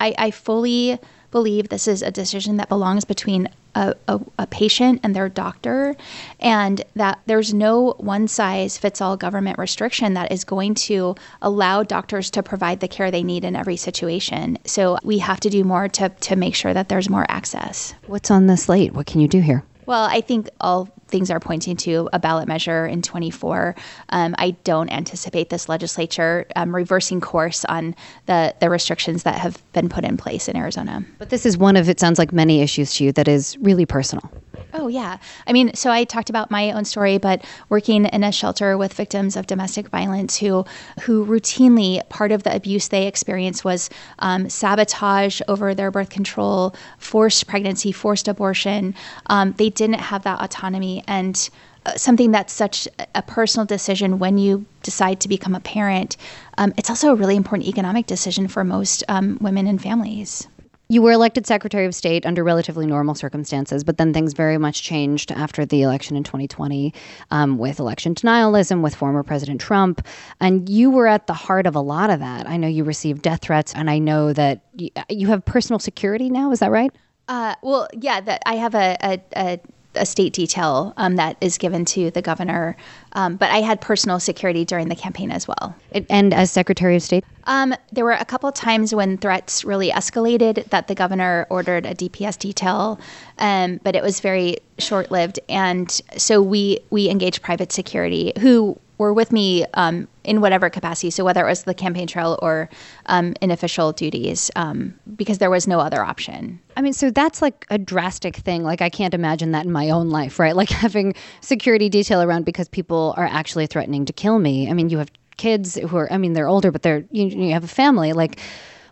I, 0.00 0.14
I 0.18 0.30
fully 0.30 0.98
believe 1.30 1.68
this 1.68 1.86
is 1.86 2.02
a 2.02 2.10
decision 2.10 2.56
that 2.56 2.68
belongs 2.68 3.04
between 3.04 3.48
a, 3.74 3.94
a, 4.08 4.20
a, 4.38 4.46
patient 4.46 5.00
and 5.02 5.14
their 5.14 5.28
doctor, 5.28 5.94
and 6.40 6.82
that 6.96 7.20
there's 7.26 7.52
no 7.52 7.94
one 7.98 8.26
size 8.26 8.78
fits 8.78 9.00
all 9.00 9.16
government 9.16 9.58
restriction 9.58 10.14
that 10.14 10.32
is 10.32 10.42
going 10.42 10.74
to 10.74 11.14
allow 11.42 11.82
doctors 11.82 12.30
to 12.30 12.42
provide 12.42 12.80
the 12.80 12.88
care 12.88 13.10
they 13.10 13.22
need 13.22 13.44
in 13.44 13.54
every 13.54 13.76
situation. 13.76 14.58
So 14.64 14.98
we 15.04 15.18
have 15.18 15.40
to 15.40 15.50
do 15.50 15.64
more 15.64 15.88
to, 15.88 16.08
to 16.08 16.36
make 16.36 16.54
sure 16.54 16.72
that 16.72 16.88
there's 16.88 17.10
more 17.10 17.26
access. 17.28 17.94
What's 18.06 18.30
on 18.30 18.46
the 18.46 18.56
slate? 18.56 18.94
What 18.94 19.06
can 19.06 19.20
you 19.20 19.28
do 19.28 19.40
here? 19.40 19.62
Well, 19.86 20.04
I 20.04 20.22
think 20.22 20.48
all 20.60 20.88
things 21.08 21.30
are 21.30 21.40
pointing 21.40 21.76
to 21.78 22.08
a 22.12 22.18
ballot 22.18 22.46
measure 22.48 22.86
in 22.86 23.02
24. 23.02 23.74
Um, 24.10 24.34
I 24.38 24.52
don't 24.64 24.90
anticipate 24.90 25.50
this 25.50 25.68
legislature 25.68 26.46
um, 26.56 26.74
reversing 26.74 27.20
course 27.20 27.64
on 27.64 27.94
the, 28.26 28.54
the 28.60 28.70
restrictions 28.70 29.24
that 29.24 29.38
have 29.38 29.60
been 29.72 29.88
put 29.88 30.04
in 30.04 30.16
place 30.16 30.48
in 30.48 30.56
Arizona. 30.56 31.04
But 31.18 31.30
this 31.30 31.44
is 31.44 31.58
one 31.58 31.76
of, 31.76 31.88
it 31.88 31.98
sounds 31.98 32.18
like, 32.18 32.32
many 32.32 32.60
issues 32.60 32.94
to 32.94 33.04
you 33.04 33.12
that 33.12 33.26
is 33.26 33.56
really 33.58 33.86
personal. 33.86 34.30
Oh, 34.74 34.88
yeah. 34.88 35.16
I 35.46 35.52
mean, 35.52 35.74
so 35.74 35.90
I 35.90 36.04
talked 36.04 36.28
about 36.28 36.50
my 36.50 36.72
own 36.72 36.84
story, 36.84 37.16
but 37.16 37.42
working 37.70 38.04
in 38.04 38.22
a 38.22 38.30
shelter 38.30 38.76
with 38.76 38.92
victims 38.92 39.34
of 39.34 39.46
domestic 39.46 39.88
violence 39.88 40.36
who, 40.36 40.66
who 41.02 41.24
routinely, 41.24 42.06
part 42.10 42.32
of 42.32 42.42
the 42.42 42.54
abuse 42.54 42.88
they 42.88 43.06
experienced 43.06 43.64
was 43.64 43.88
um, 44.18 44.50
sabotage 44.50 45.40
over 45.48 45.74
their 45.74 45.90
birth 45.90 46.10
control, 46.10 46.74
forced 46.98 47.46
pregnancy, 47.46 47.92
forced 47.92 48.28
abortion. 48.28 48.94
Um, 49.26 49.54
they 49.56 49.70
didn't 49.70 50.00
have 50.00 50.24
that 50.24 50.42
autonomy 50.42 51.02
and 51.08 51.48
uh, 51.86 51.96
something 51.96 52.30
that's 52.32 52.52
such 52.52 52.86
a 53.14 53.22
personal 53.22 53.64
decision 53.64 54.18
when 54.18 54.36
you 54.36 54.66
decide 54.82 55.20
to 55.20 55.28
become 55.28 55.54
a 55.54 55.60
parent. 55.60 56.18
Um, 56.58 56.74
it's 56.76 56.90
also 56.90 57.12
a 57.12 57.14
really 57.14 57.36
important 57.36 57.68
economic 57.68 58.06
decision 58.06 58.48
for 58.48 58.64
most 58.64 59.02
um, 59.08 59.38
women 59.40 59.66
and 59.66 59.80
families. 59.80 60.46
You 60.90 61.02
were 61.02 61.12
elected 61.12 61.46
Secretary 61.46 61.84
of 61.84 61.94
State 61.94 62.24
under 62.24 62.42
relatively 62.42 62.86
normal 62.86 63.14
circumstances, 63.14 63.84
but 63.84 63.98
then 63.98 64.14
things 64.14 64.32
very 64.32 64.56
much 64.56 64.82
changed 64.82 65.30
after 65.30 65.66
the 65.66 65.82
election 65.82 66.16
in 66.16 66.24
2020 66.24 66.94
um, 67.30 67.58
with 67.58 67.78
election 67.78 68.14
denialism, 68.14 68.80
with 68.80 68.94
former 68.94 69.22
President 69.22 69.60
Trump. 69.60 70.06
And 70.40 70.66
you 70.66 70.90
were 70.90 71.06
at 71.06 71.26
the 71.26 71.34
heart 71.34 71.66
of 71.66 71.76
a 71.76 71.80
lot 71.80 72.08
of 72.08 72.20
that. 72.20 72.48
I 72.48 72.56
know 72.56 72.68
you 72.68 72.84
received 72.84 73.20
death 73.20 73.42
threats, 73.42 73.74
and 73.74 73.90
I 73.90 73.98
know 73.98 74.32
that 74.32 74.62
you 75.10 75.26
have 75.26 75.44
personal 75.44 75.78
security 75.78 76.30
now. 76.30 76.52
Is 76.52 76.60
that 76.60 76.70
right? 76.70 76.90
Uh, 77.28 77.54
well, 77.62 77.86
yeah, 77.92 78.22
that 78.22 78.42
I 78.46 78.54
have 78.54 78.74
a, 78.74 78.96
a, 79.02 79.20
a 79.36 79.60
a 79.94 80.06
state 80.06 80.32
detail 80.32 80.92
um, 80.96 81.16
that 81.16 81.36
is 81.40 81.58
given 81.58 81.84
to 81.84 82.10
the 82.10 82.22
governor. 82.22 82.76
Um, 83.12 83.36
but 83.36 83.50
I 83.50 83.60
had 83.60 83.80
personal 83.80 84.20
security 84.20 84.64
during 84.64 84.88
the 84.88 84.94
campaign 84.94 85.30
as 85.30 85.48
well. 85.48 85.74
And 86.10 86.32
as 86.32 86.50
Secretary 86.50 86.96
of 86.96 87.02
State? 87.02 87.24
Um, 87.44 87.74
there 87.92 88.04
were 88.04 88.12
a 88.12 88.24
couple 88.24 88.52
times 88.52 88.94
when 88.94 89.16
threats 89.18 89.64
really 89.64 89.90
escalated 89.90 90.68
that 90.70 90.88
the 90.88 90.94
governor 90.94 91.46
ordered 91.50 91.86
a 91.86 91.94
DPS 91.94 92.38
detail, 92.38 93.00
um, 93.38 93.80
but 93.82 93.96
it 93.96 94.02
was 94.02 94.20
very 94.20 94.58
short 94.78 95.10
lived. 95.10 95.40
And 95.48 95.90
so 96.16 96.42
we, 96.42 96.80
we 96.90 97.08
engaged 97.08 97.42
private 97.42 97.72
security 97.72 98.32
who 98.38 98.78
were 98.98 99.12
with 99.12 99.32
me 99.32 99.64
um, 99.74 100.08
in 100.24 100.40
whatever 100.40 100.68
capacity. 100.68 101.10
So 101.10 101.24
whether 101.24 101.46
it 101.46 101.48
was 101.48 101.62
the 101.62 101.74
campaign 101.74 102.06
trail 102.06 102.38
or 102.42 102.68
um, 103.06 103.34
in 103.40 103.50
official 103.50 103.92
duties, 103.92 104.50
um, 104.56 104.98
because 105.16 105.38
there 105.38 105.50
was 105.50 105.66
no 105.66 105.80
other 105.80 106.02
option. 106.02 106.60
I 106.76 106.82
mean, 106.82 106.92
so 106.92 107.10
that's 107.10 107.40
like 107.40 107.64
a 107.70 107.78
drastic 107.78 108.36
thing. 108.36 108.64
Like 108.64 108.82
I 108.82 108.90
can't 108.90 109.14
imagine 109.14 109.52
that 109.52 109.64
in 109.64 109.72
my 109.72 109.90
own 109.90 110.10
life, 110.10 110.38
right? 110.38 110.54
Like 110.54 110.68
having 110.86 111.14
security 111.40 111.88
detail 111.88 112.20
around 112.20 112.44
because 112.44 112.68
people 112.68 113.14
are 113.16 113.26
actually 113.26 113.66
threatening 113.66 114.04
to 114.04 114.12
kill 114.12 114.38
me. 114.38 114.68
I 114.68 114.74
mean, 114.74 114.90
you 114.90 114.98
have 114.98 115.10
kids 115.36 115.76
who 115.76 115.96
are, 115.96 116.12
I 116.12 116.18
mean, 116.18 116.34
they're 116.34 116.48
older, 116.48 116.70
but 116.70 116.82
they're 116.82 117.04
you, 117.10 117.26
you 117.26 117.52
have 117.52 117.64
a 117.64 117.68
family. 117.68 118.12
Like, 118.12 118.40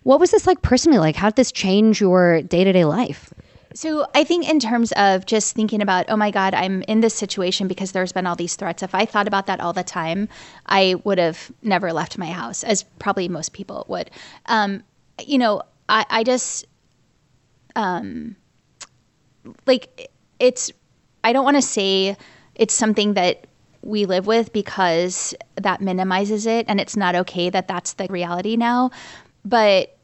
what 0.04 0.20
was 0.20 0.30
this 0.30 0.46
like 0.46 0.62
personally? 0.62 0.98
Like, 0.98 1.16
how 1.16 1.28
did 1.28 1.36
this 1.36 1.50
change 1.50 2.00
your 2.00 2.40
day 2.42 2.62
to 2.62 2.72
day 2.72 2.84
life? 2.84 3.34
So 3.76 4.06
I 4.14 4.24
think 4.24 4.48
in 4.48 4.58
terms 4.58 4.92
of 4.92 5.26
just 5.26 5.54
thinking 5.54 5.82
about, 5.82 6.06
oh 6.08 6.16
my 6.16 6.30
God, 6.30 6.54
I'm 6.54 6.80
in 6.88 7.00
this 7.00 7.14
situation 7.14 7.68
because 7.68 7.92
there's 7.92 8.10
been 8.10 8.26
all 8.26 8.34
these 8.34 8.56
threats. 8.56 8.82
If 8.82 8.94
I 8.94 9.04
thought 9.04 9.28
about 9.28 9.46
that 9.46 9.60
all 9.60 9.74
the 9.74 9.84
time, 9.84 10.30
I 10.64 10.94
would 11.04 11.18
have 11.18 11.52
never 11.62 11.92
left 11.92 12.16
my 12.16 12.30
house, 12.30 12.64
as 12.64 12.84
probably 12.98 13.28
most 13.28 13.52
people 13.52 13.84
would. 13.88 14.10
Um, 14.46 14.82
you 15.22 15.36
know, 15.36 15.60
I, 15.90 16.06
I 16.08 16.24
just, 16.24 16.64
um, 17.74 18.34
like, 19.66 20.10
it's 20.40 20.72
I 21.22 21.34
don't 21.34 21.44
want 21.44 21.58
to 21.58 21.62
say 21.62 22.16
it's 22.54 22.72
something 22.72 23.12
that 23.12 23.46
we 23.82 24.06
live 24.06 24.26
with 24.26 24.54
because 24.54 25.34
that 25.56 25.82
minimizes 25.82 26.46
it 26.46 26.64
and 26.66 26.80
it's 26.80 26.96
not 26.96 27.14
okay 27.14 27.50
that 27.50 27.68
that's 27.68 27.92
the 27.92 28.06
reality 28.08 28.56
now. 28.56 28.90
But 29.44 29.95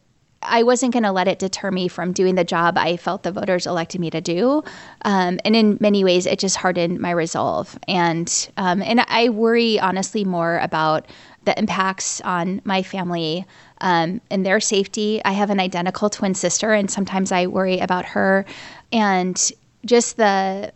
I 0.42 0.62
wasn't 0.62 0.92
going 0.92 1.02
to 1.04 1.12
let 1.12 1.28
it 1.28 1.38
deter 1.38 1.70
me 1.70 1.88
from 1.88 2.12
doing 2.12 2.34
the 2.34 2.44
job 2.44 2.76
I 2.76 2.96
felt 2.96 3.22
the 3.22 3.32
voters 3.32 3.66
elected 3.66 4.00
me 4.00 4.10
to 4.10 4.20
do. 4.20 4.62
Um, 5.04 5.40
and 5.44 5.54
in 5.54 5.78
many 5.80 6.04
ways, 6.04 6.26
it 6.26 6.38
just 6.38 6.56
hardened 6.56 7.00
my 7.00 7.10
resolve. 7.10 7.78
And 7.88 8.50
um, 8.56 8.82
and 8.82 9.00
I 9.08 9.28
worry 9.28 9.78
honestly 9.80 10.24
more 10.24 10.58
about 10.58 11.06
the 11.44 11.58
impacts 11.58 12.20
on 12.20 12.60
my 12.64 12.82
family 12.82 13.44
um, 13.80 14.20
and 14.30 14.46
their 14.46 14.60
safety. 14.60 15.20
I 15.24 15.32
have 15.32 15.50
an 15.50 15.60
identical 15.60 16.08
twin 16.10 16.34
sister, 16.34 16.72
and 16.72 16.90
sometimes 16.90 17.32
I 17.32 17.46
worry 17.46 17.78
about 17.78 18.04
her 18.06 18.44
and 18.92 19.52
just 19.84 20.16
the 20.16 20.72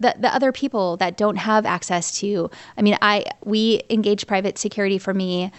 the, 0.00 0.14
the 0.18 0.32
other 0.32 0.52
people 0.52 0.96
that 0.98 1.16
don't 1.16 1.36
have 1.36 1.66
access 1.66 2.20
to 2.20 2.48
i 2.76 2.82
mean 2.82 2.96
i 3.02 3.24
we 3.44 3.82
engage 3.90 4.26
private 4.26 4.56
security 4.56 4.96
for 4.96 5.12
me 5.12 5.50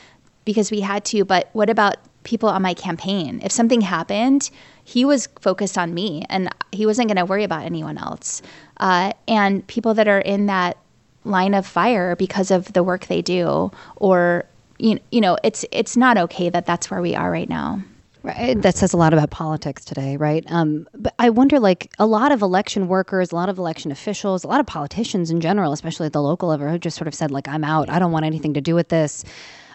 because 0.46 0.72
we 0.72 0.80
had 0.80 1.04
to 1.04 1.26
but 1.26 1.50
what 1.54 1.70
about 1.70 1.98
people 2.24 2.50
on 2.50 2.62
my 2.62 2.74
campaign 2.74 3.40
if 3.44 3.52
something 3.52 3.82
happened 3.82 4.50
he 4.84 5.06
was 5.06 5.28
focused 5.40 5.78
on 5.78 5.94
me 5.94 6.24
and 6.30 6.50
he 6.72 6.86
wasn't 6.86 7.08
going 7.08 7.18
to 7.18 7.26
worry 7.26 7.44
about 7.44 7.64
anyone 7.64 7.98
else 7.98 8.42
uh, 8.78 9.12
and 9.28 9.66
people 9.68 9.94
that 9.94 10.08
are 10.08 10.20
in 10.20 10.48
that 10.48 10.78
line 11.26 11.54
of 11.54 11.66
fire 11.66 12.16
because 12.16 12.50
of 12.52 12.72
the 12.74 12.84
work 12.84 13.08
they 13.08 13.22
do 13.22 13.72
or 13.98 14.46
you, 14.78 15.00
you 15.12 15.22
know 15.22 15.38
it's 15.44 15.66
it's 15.72 15.98
not 15.98 16.18
okay 16.18 16.50
that 16.50 16.66
that's 16.66 16.90
where 16.90 17.02
we 17.02 17.16
are 17.16 17.32
right 17.32 17.50
now 17.50 17.82
Right. 18.22 18.62
That 18.62 18.76
says 18.76 18.92
a 18.92 18.98
lot 18.98 19.14
about 19.14 19.30
politics 19.30 19.86
today, 19.86 20.18
right? 20.18 20.44
Um, 20.52 20.88
but 20.94 21.14
I 21.20 21.30
wonder, 21.30 21.58
like, 21.58 21.90
a 22.00 22.06
lot 22.06 22.34
of 22.34 22.42
election 22.42 22.90
workers, 22.90 23.32
a 23.32 23.36
lot 23.36 23.48
of 23.48 23.58
election 23.58 23.92
officials, 23.92 24.44
a 24.44 24.48
lot 24.48 24.60
of 24.60 24.66
politicians 24.66 25.32
in 25.32 25.40
general, 25.40 25.72
especially 25.72 26.08
at 26.08 26.14
the 26.14 26.22
local 26.22 26.50
level, 26.50 26.68
have 26.68 26.82
just 26.82 26.98
sort 26.98 27.08
of 27.08 27.16
said, 27.16 27.32
like, 27.32 27.48
I'm 27.48 27.64
out. 27.64 27.90
I 27.90 27.98
don't 27.98 28.12
want 28.12 28.26
anything 28.26 28.54
to 28.56 28.62
do 28.62 28.76
with 28.76 28.90
this. 28.90 29.24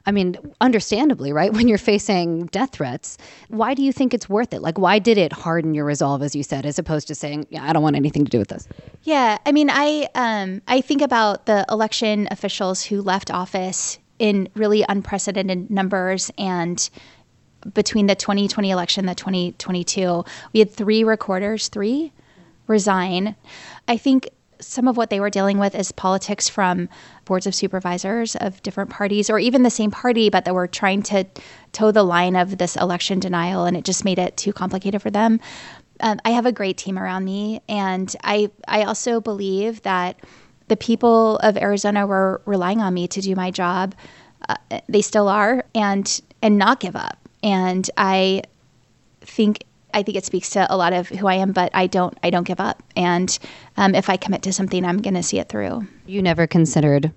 I 0.06 0.12
mean, 0.12 0.36
understandably, 0.60 1.32
right? 1.32 1.52
When 1.52 1.66
you're 1.66 1.78
facing 1.78 2.46
death 2.46 2.72
threats, 2.72 3.16
why 3.48 3.74
do 3.74 3.82
you 3.82 3.92
think 3.92 4.12
it's 4.12 4.28
worth 4.28 4.52
it? 4.52 4.60
Like, 4.60 4.78
why 4.78 4.98
did 4.98 5.16
it 5.16 5.32
harden 5.32 5.74
your 5.74 5.84
resolve, 5.84 6.22
as 6.22 6.34
you 6.34 6.42
said, 6.42 6.66
as 6.66 6.78
opposed 6.78 7.08
to 7.08 7.14
saying, 7.14 7.46
yeah, 7.50 7.64
I 7.68 7.72
don't 7.72 7.82
want 7.82 7.96
anything 7.96 8.24
to 8.24 8.30
do 8.30 8.38
with 8.38 8.48
this? 8.48 8.68
Yeah. 9.02 9.38
I 9.46 9.52
mean, 9.52 9.70
I, 9.70 10.08
um, 10.14 10.60
I 10.68 10.80
think 10.80 11.00
about 11.00 11.46
the 11.46 11.64
election 11.70 12.28
officials 12.30 12.84
who 12.84 13.00
left 13.00 13.30
office 13.30 13.98
in 14.18 14.48
really 14.54 14.84
unprecedented 14.88 15.70
numbers 15.70 16.30
and 16.38 16.88
between 17.72 18.06
the 18.06 18.14
2020 18.14 18.70
election 18.70 19.06
the 19.06 19.14
2022, 19.14 20.24
we 20.52 20.60
had 20.60 20.70
three 20.70 21.02
recorders, 21.02 21.68
three 21.68 22.12
resign. 22.66 23.34
I 23.88 23.96
think 23.96 24.28
some 24.60 24.88
of 24.88 24.96
what 24.96 25.10
they 25.10 25.20
were 25.20 25.30
dealing 25.30 25.58
with 25.58 25.74
is 25.74 25.92
politics 25.92 26.48
from 26.48 26.88
boards 27.24 27.46
of 27.46 27.54
supervisors 27.54 28.36
of 28.36 28.62
different 28.62 28.90
parties 28.90 29.30
or 29.30 29.38
even 29.38 29.62
the 29.62 29.70
same 29.70 29.90
party, 29.90 30.30
but 30.30 30.44
that 30.44 30.54
were 30.54 30.66
trying 30.66 31.02
to 31.04 31.24
toe 31.72 31.90
the 31.90 32.02
line 32.02 32.36
of 32.36 32.58
this 32.58 32.76
election 32.76 33.20
denial, 33.20 33.64
and 33.64 33.76
it 33.76 33.84
just 33.84 34.04
made 34.04 34.18
it 34.18 34.36
too 34.36 34.52
complicated 34.52 35.02
for 35.02 35.10
them. 35.10 35.40
Um, 36.00 36.18
I 36.24 36.30
have 36.30 36.46
a 36.46 36.52
great 36.52 36.76
team 36.76 36.98
around 36.98 37.24
me, 37.24 37.60
and 37.68 38.14
I 38.24 38.50
I 38.66 38.82
also 38.82 39.20
believe 39.20 39.82
that 39.82 40.20
the 40.68 40.76
people 40.76 41.36
of 41.38 41.56
Arizona 41.56 42.06
were 42.06 42.40
relying 42.46 42.80
on 42.80 42.94
me 42.94 43.06
to 43.08 43.20
do 43.20 43.34
my 43.36 43.50
job. 43.50 43.94
Uh, 44.48 44.56
they 44.88 45.02
still 45.02 45.28
are, 45.28 45.64
and 45.74 46.20
and 46.42 46.58
not 46.58 46.80
give 46.80 46.96
up. 46.96 47.18
And 47.42 47.88
I 47.96 48.42
think 49.20 49.64
I 49.94 50.02
think 50.02 50.18
it 50.18 50.26
speaks 50.26 50.50
to 50.50 50.66
a 50.68 50.76
lot 50.76 50.92
of 50.92 51.08
who 51.08 51.26
I 51.26 51.34
am, 51.34 51.52
but 51.52 51.70
I 51.72 51.86
don't 51.86 52.18
I 52.22 52.30
don't 52.30 52.46
give 52.46 52.60
up. 52.60 52.82
And 52.96 53.38
um, 53.76 53.94
if 53.94 54.10
I 54.10 54.16
commit 54.16 54.42
to 54.42 54.52
something, 54.52 54.84
I'm 54.84 55.00
going 55.00 55.14
to 55.14 55.22
see 55.22 55.38
it 55.38 55.48
through. 55.48 55.86
You 56.04 56.20
never 56.20 56.46
considered 56.46 57.12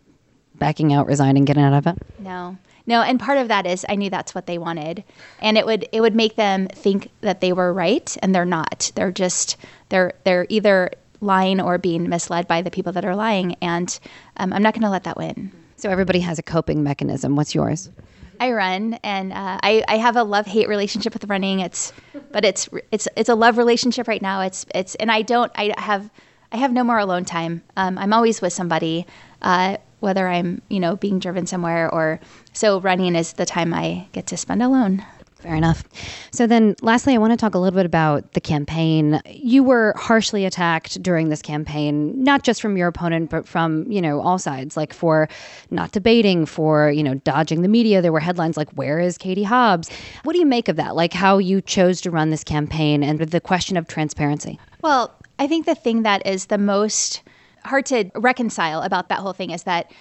backing 0.56 0.94
out, 0.94 1.08
resigning, 1.08 1.44
getting 1.46 1.64
out 1.64 1.74
of 1.74 1.88
it? 1.88 1.98
No. 2.20 2.58
No, 2.86 3.02
and 3.02 3.20
part 3.20 3.38
of 3.38 3.50
that 3.50 3.66
is 3.66 3.86
I 3.90 3.96
knew 3.96 4.10
that's 4.10 4.34
what 4.34 4.46
they 4.46 4.58
wanted, 4.58 5.04
and 5.42 5.58
it 5.58 5.66
would 5.66 5.90
it 5.92 6.00
would 6.00 6.16
make 6.16 6.38
them 6.38 6.68
think 6.68 7.10
that 7.20 7.42
they 7.42 7.52
were 7.52 7.74
right, 7.74 8.16
and 8.22 8.34
they're 8.34 8.46
not. 8.46 8.94
They're 8.96 9.12
just 9.12 9.58
they're 9.90 10.14
they're 10.24 10.46
either 10.48 10.92
lying 11.20 11.60
or 11.60 11.78
being 11.78 12.08
misled 12.08 12.48
by 12.48 12.62
the 12.62 12.72
people 12.72 12.94
that 12.94 13.04
are 13.04 13.16
lying, 13.16 13.56
and 13.62 14.00
um, 14.38 14.54
I'm 14.54 14.64
not 14.64 14.74
going 14.74 14.84
to 14.84 14.90
let 14.90 15.04
that 15.04 15.18
win. 15.18 15.52
So 15.76 15.90
everybody 15.90 16.22
has 16.22 16.40
a 16.40 16.44
coping 16.44 16.82
mechanism. 16.82 17.36
What's 17.36 17.54
yours? 17.54 17.90
I 18.39 18.51
run, 18.51 18.96
and 19.03 19.34
uh, 19.34 19.60
I, 19.62 19.84
I 19.88 19.98
have 19.98 20.15
a 20.15 20.24
love 20.24 20.46
hate 20.46 20.67
relationship 20.67 21.13
with 21.13 21.25
running. 21.25 21.60
It's, 21.60 21.94
but 22.32 22.46
it's 22.46 22.70
it's 22.91 23.08
it's 23.15 23.29
a 23.29 23.36
love 23.36 23.58
relationship 23.58 24.08
right 24.08 24.22
now. 24.22 24.41
It's 24.41 24.65
it's 24.74 24.96
and 24.96 25.12
I 25.12 25.22
don't 25.22 25.51
I 25.56 25.74
have 25.77 26.10
I 26.51 26.58
have 26.58 26.72
no 26.72 26.84
more 26.84 27.00
alone 27.00 27.25
time. 27.25 27.63
Um, 27.75 27.98
I'm 27.98 28.13
always 28.13 28.41
with 28.41 28.53
somebody, 28.53 29.06
uh, 29.41 29.77
whether 30.00 30.27
I'm 30.27 30.62
you 30.70 30.79
know 30.79 30.96
being 30.96 31.20
driven 31.20 31.48
somewhere 31.48 31.94
or 31.94 32.20
so. 32.53 32.79
Running 32.79 33.15
is 33.15 33.34
the 33.34 33.46
time 33.46 33.74
I 33.74 34.08
get 34.12 34.27
to 34.27 34.38
spend 34.38 34.62
alone. 34.62 35.06
Fair 35.39 35.56
enough. 35.56 35.84
So 36.32 36.48
then, 36.48 36.75
lastly, 36.82 37.13
I 37.13 37.20
want 37.20 37.32
to 37.32 37.38
talk 37.38 37.53
a 37.53 37.60
little 37.60 37.77
bit 37.77 37.86
about 37.86 38.34
the 38.34 38.41
campaign. 38.41 39.22
You 39.27 39.63
were 39.63 39.94
harshly 39.96 40.46
attacked 40.46 41.01
during 41.03 41.29
this 41.29 41.44
campaign, 41.44 42.24
not 42.24 42.44
just 42.44 42.60
from 42.60 42.75
your 42.75 42.88
opponent, 42.88 43.29
but 43.29 43.48
from 43.48 43.89
you 43.89 44.01
know 44.01 44.20
all 44.20 44.39
sides. 44.39 44.75
Like 44.75 44.94
for 44.94 45.29
not 45.70 45.91
debating, 45.91 46.48
for 46.48 46.89
you 46.89 47.03
know 47.03 47.15
dodging 47.15 47.62
the 47.62 47.67
media. 47.67 48.01
There 48.01 48.12
were 48.12 48.20
headlines 48.20 48.58
like 48.58 48.72
"Where 48.72 49.00
is 49.00 49.17
Katie 49.17 49.44
Hobbs?" 49.44 49.89
What 50.24 50.34
do 50.34 50.39
you 50.39 50.46
make 50.46 50.67
of 50.70 50.75
that? 50.77 50.96
Like 50.96 51.13
how 51.13 51.38
you 51.38 51.62
chose 51.62 52.01
to 52.01 52.12
run 52.12 52.32
this 52.32 52.44
campaign 52.44 53.03
and 53.03 53.20
the 53.20 53.41
question 53.41 53.77
of 53.77 53.88
transparency. 53.88 54.60
Well, 54.82 55.13
I 55.38 55.48
think 55.48 55.67
the 55.67 55.75
thing 55.75 56.01
that 56.01 56.25
is 56.25 56.48
the 56.48 56.58
most 56.58 57.22
hard 57.63 57.86
to 57.88 58.10
reconcile 58.15 58.82
about 58.82 59.10
that 59.10 59.20
whole 59.20 59.34
thing 59.34 59.51
is 59.51 59.63
that 59.63 59.91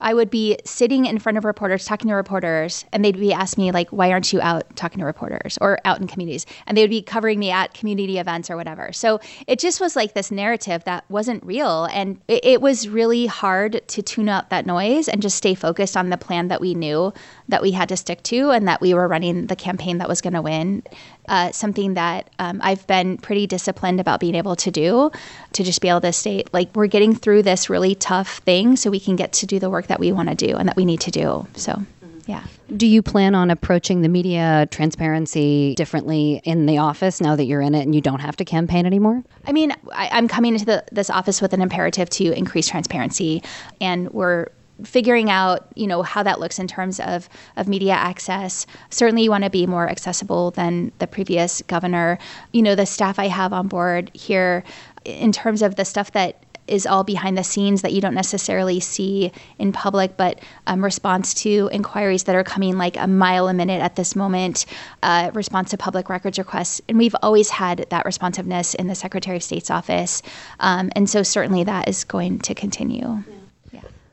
I 0.00 0.14
would 0.14 0.30
be 0.30 0.58
sitting 0.64 1.06
in 1.06 1.18
front 1.18 1.38
of 1.38 1.44
reporters, 1.44 1.84
talking 1.84 2.08
to 2.08 2.14
reporters, 2.14 2.84
and 2.92 3.04
they'd 3.04 3.18
be 3.18 3.32
asking 3.32 3.64
me, 3.64 3.72
like, 3.72 3.90
why 3.90 4.10
aren't 4.10 4.32
you 4.32 4.40
out 4.40 4.74
talking 4.76 5.00
to 5.00 5.04
reporters 5.04 5.58
or 5.60 5.78
out 5.84 6.00
in 6.00 6.06
communities? 6.06 6.46
And 6.66 6.76
they 6.76 6.82
would 6.82 6.90
be 6.90 7.02
covering 7.02 7.38
me 7.38 7.50
at 7.50 7.74
community 7.74 8.18
events 8.18 8.50
or 8.50 8.56
whatever. 8.56 8.92
So 8.92 9.20
it 9.46 9.58
just 9.58 9.80
was 9.80 9.96
like 9.96 10.14
this 10.14 10.30
narrative 10.30 10.84
that 10.84 11.04
wasn't 11.10 11.44
real. 11.44 11.84
And 11.86 12.20
it, 12.28 12.44
it 12.44 12.60
was 12.60 12.88
really 12.88 13.26
hard 13.26 13.86
to 13.88 14.02
tune 14.02 14.28
out 14.28 14.50
that 14.50 14.66
noise 14.66 15.08
and 15.08 15.22
just 15.22 15.36
stay 15.36 15.54
focused 15.54 15.96
on 15.96 16.10
the 16.10 16.16
plan 16.16 16.48
that 16.48 16.60
we 16.60 16.74
knew 16.74 17.12
that 17.48 17.62
we 17.62 17.72
had 17.72 17.88
to 17.90 17.96
stick 17.96 18.22
to 18.24 18.50
and 18.50 18.66
that 18.68 18.80
we 18.80 18.94
were 18.94 19.08
running 19.08 19.46
the 19.46 19.56
campaign 19.56 19.98
that 19.98 20.08
was 20.08 20.20
going 20.20 20.34
to 20.34 20.42
win. 20.42 20.82
Uh, 21.28 21.52
something 21.52 21.94
that 21.94 22.28
um, 22.40 22.60
I've 22.62 22.84
been 22.88 23.16
pretty 23.16 23.46
disciplined 23.46 24.00
about 24.00 24.18
being 24.18 24.34
able 24.34 24.56
to 24.56 24.70
do 24.70 25.12
to 25.52 25.62
just 25.62 25.80
be 25.80 25.88
able 25.88 26.00
to 26.00 26.12
state, 26.12 26.52
like, 26.52 26.74
we're 26.74 26.88
getting 26.88 27.14
through 27.14 27.44
this 27.44 27.70
really 27.70 27.94
tough 27.94 28.38
thing 28.38 28.74
so 28.74 28.90
we 28.90 28.98
can 28.98 29.14
get 29.14 29.32
to 29.34 29.46
do 29.46 29.60
the 29.60 29.70
work 29.70 29.86
that 29.86 30.00
we 30.00 30.10
want 30.10 30.28
to 30.28 30.34
do 30.34 30.56
and 30.56 30.68
that 30.68 30.76
we 30.76 30.84
need 30.84 31.00
to 31.02 31.12
do. 31.12 31.46
So, 31.54 31.84
yeah. 32.26 32.44
Do 32.76 32.86
you 32.86 33.02
plan 33.02 33.34
on 33.34 33.50
approaching 33.50 34.02
the 34.02 34.08
media 34.08 34.68
transparency 34.70 35.74
differently 35.74 36.40
in 36.44 36.66
the 36.66 36.78
office 36.78 37.20
now 37.20 37.34
that 37.34 37.44
you're 37.44 37.60
in 37.60 37.74
it 37.74 37.82
and 37.82 37.94
you 37.94 38.00
don't 38.00 38.20
have 38.20 38.36
to 38.36 38.44
campaign 38.44 38.86
anymore? 38.86 39.24
I 39.46 39.52
mean, 39.52 39.72
I, 39.92 40.16
am 40.16 40.28
coming 40.28 40.54
into 40.54 40.64
the, 40.64 40.84
this 40.92 41.10
office 41.10 41.42
with 41.42 41.52
an 41.52 41.60
imperative 41.60 42.08
to 42.10 42.32
increase 42.32 42.68
transparency, 42.68 43.42
and 43.80 44.08
we're 44.10 44.46
figuring 44.84 45.30
out 45.30 45.66
you 45.74 45.86
know 45.86 46.02
how 46.02 46.22
that 46.22 46.40
looks 46.40 46.58
in 46.58 46.66
terms 46.66 47.00
of 47.00 47.28
of 47.56 47.68
media 47.68 47.92
access 47.92 48.66
certainly 48.90 49.22
you 49.22 49.30
want 49.30 49.44
to 49.44 49.50
be 49.50 49.66
more 49.66 49.88
accessible 49.88 50.50
than 50.52 50.92
the 50.98 51.06
previous 51.06 51.62
governor 51.62 52.18
you 52.52 52.62
know 52.62 52.74
the 52.74 52.86
staff 52.86 53.18
i 53.18 53.28
have 53.28 53.52
on 53.52 53.68
board 53.68 54.10
here 54.14 54.64
in 55.04 55.32
terms 55.32 55.62
of 55.62 55.76
the 55.76 55.84
stuff 55.84 56.12
that 56.12 56.42
is 56.70 56.86
all 56.86 57.04
behind 57.04 57.36
the 57.36 57.44
scenes 57.44 57.82
that 57.82 57.92
you 57.92 58.00
don't 58.00 58.14
necessarily 58.14 58.80
see 58.80 59.32
in 59.58 59.72
public, 59.72 60.16
but 60.16 60.40
um, 60.68 60.82
response 60.82 61.34
to 61.34 61.68
inquiries 61.72 62.24
that 62.24 62.36
are 62.36 62.44
coming 62.44 62.78
like 62.78 62.96
a 62.96 63.06
mile 63.06 63.48
a 63.48 63.54
minute 63.54 63.82
at 63.82 63.96
this 63.96 64.14
moment, 64.14 64.64
uh, 65.02 65.30
response 65.34 65.70
to 65.70 65.76
public 65.76 66.08
records 66.08 66.38
requests. 66.38 66.80
And 66.88 66.96
we've 66.96 67.16
always 67.22 67.50
had 67.50 67.86
that 67.90 68.06
responsiveness 68.06 68.74
in 68.74 68.86
the 68.86 68.94
Secretary 68.94 69.36
of 69.36 69.42
State's 69.42 69.70
office. 69.70 70.22
Um, 70.60 70.90
and 70.94 71.10
so 71.10 71.22
certainly 71.24 71.64
that 71.64 71.88
is 71.88 72.04
going 72.04 72.38
to 72.40 72.54
continue. 72.54 73.00
Yeah. 73.00 73.39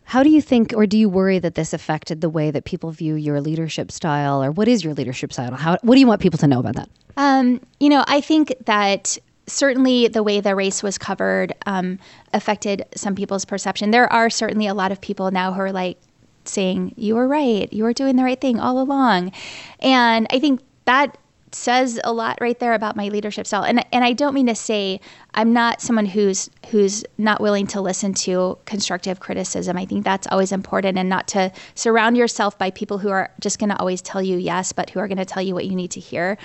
How 0.07 0.23
do 0.23 0.29
you 0.29 0.41
think, 0.41 0.73
or 0.73 0.87
do 0.87 0.97
you 0.97 1.09
worry 1.09 1.37
that 1.39 1.55
this 1.55 1.73
affected 1.73 2.21
the 2.21 2.29
way 2.29 2.49
that 2.49 2.63
people 2.63 2.91
view 2.91 3.15
your 3.15 3.41
leadership 3.41 3.91
style, 3.91 4.41
or 4.41 4.51
what 4.51 4.69
is 4.69 4.81
your 4.81 4.93
leadership 4.93 5.33
style? 5.33 5.53
How, 5.53 5.77
what 5.81 5.95
do 5.95 5.99
you 5.99 6.07
want 6.07 6.21
people 6.21 6.39
to 6.39 6.47
know 6.47 6.59
about 6.59 6.75
that? 6.75 6.89
Um, 7.17 7.59
you 7.81 7.89
know, 7.89 8.05
I 8.07 8.21
think 8.21 8.53
that 8.67 9.17
certainly 9.47 10.07
the 10.07 10.23
way 10.23 10.39
the 10.39 10.55
race 10.55 10.81
was 10.81 10.97
covered 10.97 11.53
um, 11.65 11.99
affected 12.33 12.85
some 12.95 13.15
people's 13.15 13.43
perception. 13.43 13.91
There 13.91 14.11
are 14.11 14.29
certainly 14.29 14.67
a 14.67 14.73
lot 14.73 14.93
of 14.93 15.01
people 15.01 15.29
now 15.29 15.51
who 15.51 15.59
are 15.59 15.73
like 15.73 15.97
saying, 16.45 16.93
You 16.95 17.15
were 17.15 17.27
right, 17.27 17.71
you 17.73 17.83
were 17.83 17.91
doing 17.91 18.15
the 18.15 18.23
right 18.23 18.39
thing 18.39 18.61
all 18.61 18.79
along. 18.79 19.33
And 19.81 20.25
I 20.29 20.39
think 20.39 20.61
that 20.85 21.17
says 21.51 21.99
a 22.03 22.11
lot 22.11 22.37
right 22.41 22.59
there 22.59 22.73
about 22.73 22.95
my 22.95 23.07
leadership 23.09 23.47
style. 23.47 23.63
And 23.63 23.85
and 23.93 24.03
I 24.03 24.13
don't 24.13 24.33
mean 24.33 24.47
to 24.47 24.55
say 24.55 24.99
I'm 25.33 25.53
not 25.53 25.81
someone 25.81 26.05
who's 26.05 26.49
who's 26.69 27.03
not 27.17 27.41
willing 27.41 27.67
to 27.67 27.81
listen 27.81 28.13
to 28.15 28.57
constructive 28.65 29.19
criticism. 29.19 29.77
I 29.77 29.85
think 29.85 30.03
that's 30.03 30.27
always 30.27 30.51
important 30.51 30.97
and 30.97 31.09
not 31.09 31.27
to 31.29 31.51
surround 31.75 32.17
yourself 32.17 32.57
by 32.57 32.71
people 32.71 32.97
who 32.97 33.09
are 33.09 33.31
just 33.39 33.59
going 33.59 33.69
to 33.69 33.79
always 33.79 34.01
tell 34.01 34.21
you 34.21 34.37
yes, 34.37 34.71
but 34.73 34.89
who 34.89 34.99
are 34.99 35.07
going 35.07 35.17
to 35.17 35.25
tell 35.25 35.43
you 35.43 35.53
what 35.53 35.65
you 35.65 35.75
need 35.75 35.91
to 35.91 35.99
hear. 35.99 36.37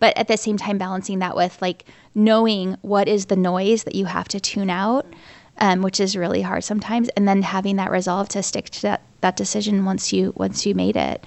but 0.00 0.16
at 0.16 0.28
the 0.28 0.36
same 0.36 0.56
time 0.56 0.78
balancing 0.78 1.18
that 1.18 1.36
with 1.36 1.60
like 1.60 1.84
knowing 2.14 2.76
what 2.82 3.08
is 3.08 3.26
the 3.26 3.36
noise 3.36 3.84
that 3.84 3.94
you 3.94 4.06
have 4.06 4.28
to 4.28 4.40
tune 4.40 4.70
out 4.70 5.06
um, 5.58 5.82
which 5.82 6.00
is 6.00 6.16
really 6.16 6.42
hard 6.42 6.62
sometimes 6.64 7.08
and 7.10 7.26
then 7.26 7.42
having 7.42 7.76
that 7.76 7.90
resolve 7.90 8.28
to 8.28 8.42
stick 8.42 8.70
to 8.70 8.82
that, 8.82 9.02
that 9.20 9.36
decision 9.36 9.84
once 9.84 10.12
you 10.12 10.32
once 10.36 10.64
you 10.66 10.74
made 10.74 10.96
it 10.96 11.24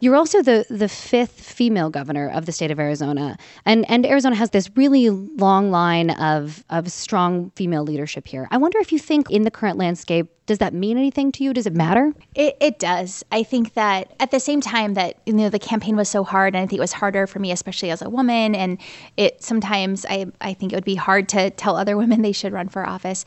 you're 0.00 0.16
also 0.16 0.42
the 0.42 0.66
the 0.70 0.88
fifth 0.88 1.40
female 1.40 1.90
governor 1.90 2.28
of 2.30 2.46
the 2.46 2.52
state 2.52 2.70
of 2.70 2.78
Arizona, 2.78 3.36
and 3.64 3.88
and 3.90 4.06
Arizona 4.06 4.36
has 4.36 4.50
this 4.50 4.70
really 4.76 5.10
long 5.10 5.70
line 5.70 6.10
of 6.10 6.64
of 6.70 6.90
strong 6.90 7.50
female 7.56 7.82
leadership 7.82 8.28
here. 8.28 8.48
I 8.50 8.58
wonder 8.58 8.78
if 8.78 8.92
you 8.92 8.98
think 8.98 9.30
in 9.30 9.42
the 9.42 9.50
current 9.50 9.78
landscape, 9.78 10.28
does 10.46 10.58
that 10.58 10.72
mean 10.72 10.96
anything 10.96 11.30
to 11.32 11.44
you? 11.44 11.52
Does 11.52 11.66
it 11.66 11.74
matter? 11.74 12.14
It, 12.34 12.56
it 12.60 12.78
does. 12.78 13.22
I 13.30 13.42
think 13.42 13.74
that 13.74 14.14
at 14.18 14.30
the 14.30 14.40
same 14.40 14.60
time 14.60 14.94
that 14.94 15.18
you 15.26 15.32
know 15.32 15.50
the 15.50 15.58
campaign 15.58 15.96
was 15.96 16.08
so 16.08 16.24
hard, 16.24 16.54
and 16.54 16.62
I 16.62 16.66
think 16.66 16.78
it 16.78 16.80
was 16.80 16.92
harder 16.92 17.26
for 17.26 17.38
me, 17.38 17.52
especially 17.52 17.90
as 17.90 18.00
a 18.02 18.08
woman, 18.08 18.54
and 18.54 18.78
it 19.16 19.42
sometimes 19.42 20.06
I 20.08 20.26
I 20.40 20.54
think 20.54 20.72
it 20.72 20.76
would 20.76 20.84
be 20.84 20.94
hard 20.94 21.28
to 21.30 21.50
tell 21.50 21.76
other 21.76 21.96
women 21.96 22.22
they 22.22 22.32
should 22.32 22.52
run 22.52 22.68
for 22.68 22.86
office. 22.86 23.24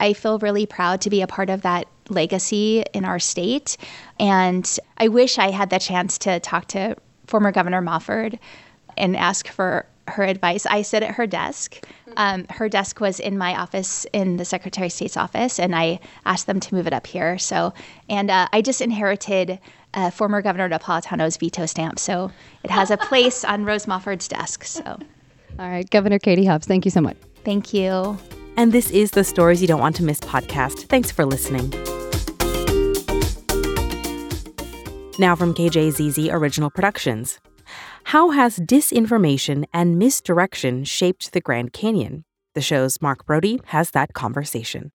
I 0.00 0.12
feel 0.12 0.38
really 0.38 0.66
proud 0.66 1.00
to 1.02 1.10
be 1.10 1.22
a 1.22 1.26
part 1.26 1.50
of 1.50 1.62
that 1.62 1.86
legacy 2.08 2.84
in 2.92 3.04
our 3.04 3.18
state. 3.18 3.76
And 4.20 4.78
I 4.98 5.08
wish 5.08 5.38
I 5.38 5.50
had 5.50 5.70
the 5.70 5.78
chance 5.78 6.18
to 6.18 6.40
talk 6.40 6.66
to 6.68 6.96
former 7.26 7.52
Governor 7.52 7.82
Mofford 7.82 8.38
and 8.96 9.16
ask 9.16 9.48
for 9.48 9.86
her 10.08 10.22
advice. 10.22 10.66
I 10.66 10.82
sit 10.82 11.02
at 11.02 11.16
her 11.16 11.26
desk. 11.26 11.84
Um, 12.16 12.46
her 12.50 12.68
desk 12.68 13.00
was 13.00 13.18
in 13.20 13.36
my 13.36 13.58
office 13.58 14.06
in 14.12 14.36
the 14.36 14.44
Secretary 14.44 14.86
of 14.86 14.92
State's 14.92 15.16
office, 15.16 15.58
and 15.58 15.74
I 15.74 16.00
asked 16.24 16.46
them 16.46 16.60
to 16.60 16.74
move 16.74 16.86
it 16.86 16.92
up 16.92 17.06
here. 17.06 17.38
So, 17.38 17.74
and 18.08 18.30
uh, 18.30 18.48
I 18.52 18.62
just 18.62 18.80
inherited 18.80 19.58
uh, 19.94 20.10
former 20.10 20.42
Governor 20.42 20.68
Napolitano's 20.68 21.36
veto 21.36 21.66
stamp, 21.66 21.98
so 21.98 22.30
it 22.62 22.70
has 22.70 22.90
a 22.90 22.96
place 22.96 23.44
on 23.44 23.64
Rose 23.64 23.86
Mofford's 23.86 24.28
desk. 24.28 24.64
So, 24.64 24.82
all 24.84 25.68
right, 25.68 25.88
Governor 25.90 26.18
Katie 26.18 26.44
Hobbs, 26.44 26.66
thank 26.66 26.84
you 26.84 26.90
so 26.90 27.00
much. 27.00 27.16
Thank 27.44 27.74
you. 27.74 28.16
And 28.58 28.72
this 28.72 28.90
is 28.90 29.10
the 29.10 29.22
Stories 29.22 29.60
You 29.60 29.68
Don't 29.68 29.80
Want 29.80 29.96
to 29.96 30.02
Miss 30.02 30.18
podcast. 30.18 30.88
Thanks 30.88 31.10
for 31.10 31.26
listening. 31.26 31.70
Now 35.18 35.36
from 35.36 35.52
KJZZ 35.52 36.32
Original 36.32 36.70
Productions. 36.70 37.38
How 38.04 38.30
has 38.30 38.58
disinformation 38.58 39.64
and 39.74 39.98
misdirection 39.98 40.84
shaped 40.84 41.32
the 41.32 41.40
Grand 41.40 41.74
Canyon? 41.74 42.24
The 42.54 42.62
show's 42.62 43.02
Mark 43.02 43.26
Brodie 43.26 43.60
has 43.66 43.90
that 43.90 44.14
conversation. 44.14 44.90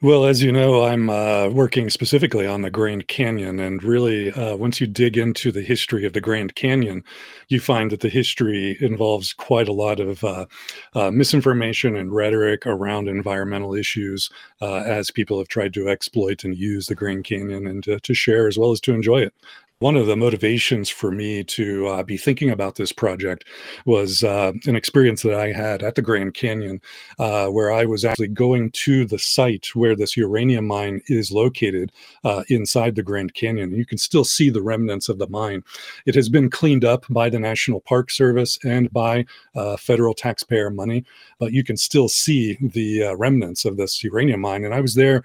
Well, 0.00 0.26
as 0.26 0.44
you 0.44 0.52
know, 0.52 0.84
I'm 0.84 1.10
uh, 1.10 1.48
working 1.48 1.90
specifically 1.90 2.46
on 2.46 2.62
the 2.62 2.70
Grand 2.70 3.08
Canyon. 3.08 3.58
And 3.58 3.82
really, 3.82 4.30
uh, 4.30 4.54
once 4.54 4.80
you 4.80 4.86
dig 4.86 5.18
into 5.18 5.50
the 5.50 5.60
history 5.60 6.06
of 6.06 6.12
the 6.12 6.20
Grand 6.20 6.54
Canyon, 6.54 7.02
you 7.48 7.58
find 7.58 7.90
that 7.90 7.98
the 7.98 8.08
history 8.08 8.78
involves 8.80 9.32
quite 9.32 9.66
a 9.66 9.72
lot 9.72 9.98
of 9.98 10.22
uh, 10.22 10.46
uh 10.94 11.10
misinformation 11.10 11.96
and 11.96 12.14
rhetoric 12.14 12.64
around 12.64 13.08
environmental 13.08 13.74
issues 13.74 14.30
uh, 14.62 14.76
as 14.86 15.10
people 15.10 15.38
have 15.38 15.48
tried 15.48 15.74
to 15.74 15.88
exploit 15.88 16.44
and 16.44 16.56
use 16.56 16.86
the 16.86 16.94
Grand 16.94 17.24
Canyon 17.24 17.66
and 17.66 17.82
to, 17.82 17.98
to 17.98 18.14
share 18.14 18.46
as 18.46 18.56
well 18.56 18.70
as 18.70 18.80
to 18.82 18.94
enjoy 18.94 19.22
it. 19.22 19.34
One 19.80 19.94
of 19.94 20.08
the 20.08 20.16
motivations 20.16 20.88
for 20.88 21.12
me 21.12 21.44
to 21.44 21.86
uh, 21.86 22.02
be 22.02 22.16
thinking 22.16 22.50
about 22.50 22.74
this 22.74 22.90
project 22.90 23.44
was 23.86 24.24
uh, 24.24 24.50
an 24.66 24.74
experience 24.74 25.22
that 25.22 25.34
I 25.34 25.52
had 25.52 25.84
at 25.84 25.94
the 25.94 26.02
Grand 26.02 26.34
Canyon, 26.34 26.80
uh, 27.20 27.46
where 27.46 27.70
I 27.70 27.84
was 27.84 28.04
actually 28.04 28.26
going 28.26 28.72
to 28.72 29.04
the 29.04 29.20
site 29.20 29.68
where 29.76 29.94
this 29.94 30.16
uranium 30.16 30.66
mine 30.66 31.00
is 31.06 31.30
located 31.30 31.92
uh, 32.24 32.42
inside 32.48 32.96
the 32.96 33.04
Grand 33.04 33.34
Canyon. 33.34 33.70
You 33.72 33.86
can 33.86 33.98
still 33.98 34.24
see 34.24 34.50
the 34.50 34.62
remnants 34.62 35.08
of 35.08 35.18
the 35.18 35.28
mine. 35.28 35.62
It 36.06 36.16
has 36.16 36.28
been 36.28 36.50
cleaned 36.50 36.84
up 36.84 37.04
by 37.08 37.30
the 37.30 37.38
National 37.38 37.80
Park 37.80 38.10
Service 38.10 38.58
and 38.64 38.92
by 38.92 39.26
uh, 39.54 39.76
federal 39.76 40.12
taxpayer 40.12 40.70
money, 40.70 41.04
but 41.38 41.52
you 41.52 41.62
can 41.62 41.76
still 41.76 42.08
see 42.08 42.58
the 42.60 43.04
uh, 43.04 43.14
remnants 43.14 43.64
of 43.64 43.76
this 43.76 44.02
uranium 44.02 44.40
mine. 44.40 44.64
And 44.64 44.74
I 44.74 44.80
was 44.80 44.96
there 44.96 45.22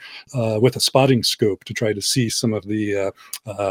with 0.62 0.76
a 0.76 0.80
spotting 0.80 1.24
scope 1.24 1.64
to 1.64 1.74
try 1.74 1.92
to 1.92 2.02
see 2.04 2.30
some 2.30 2.54
of 2.54 2.68
the 2.68 3.12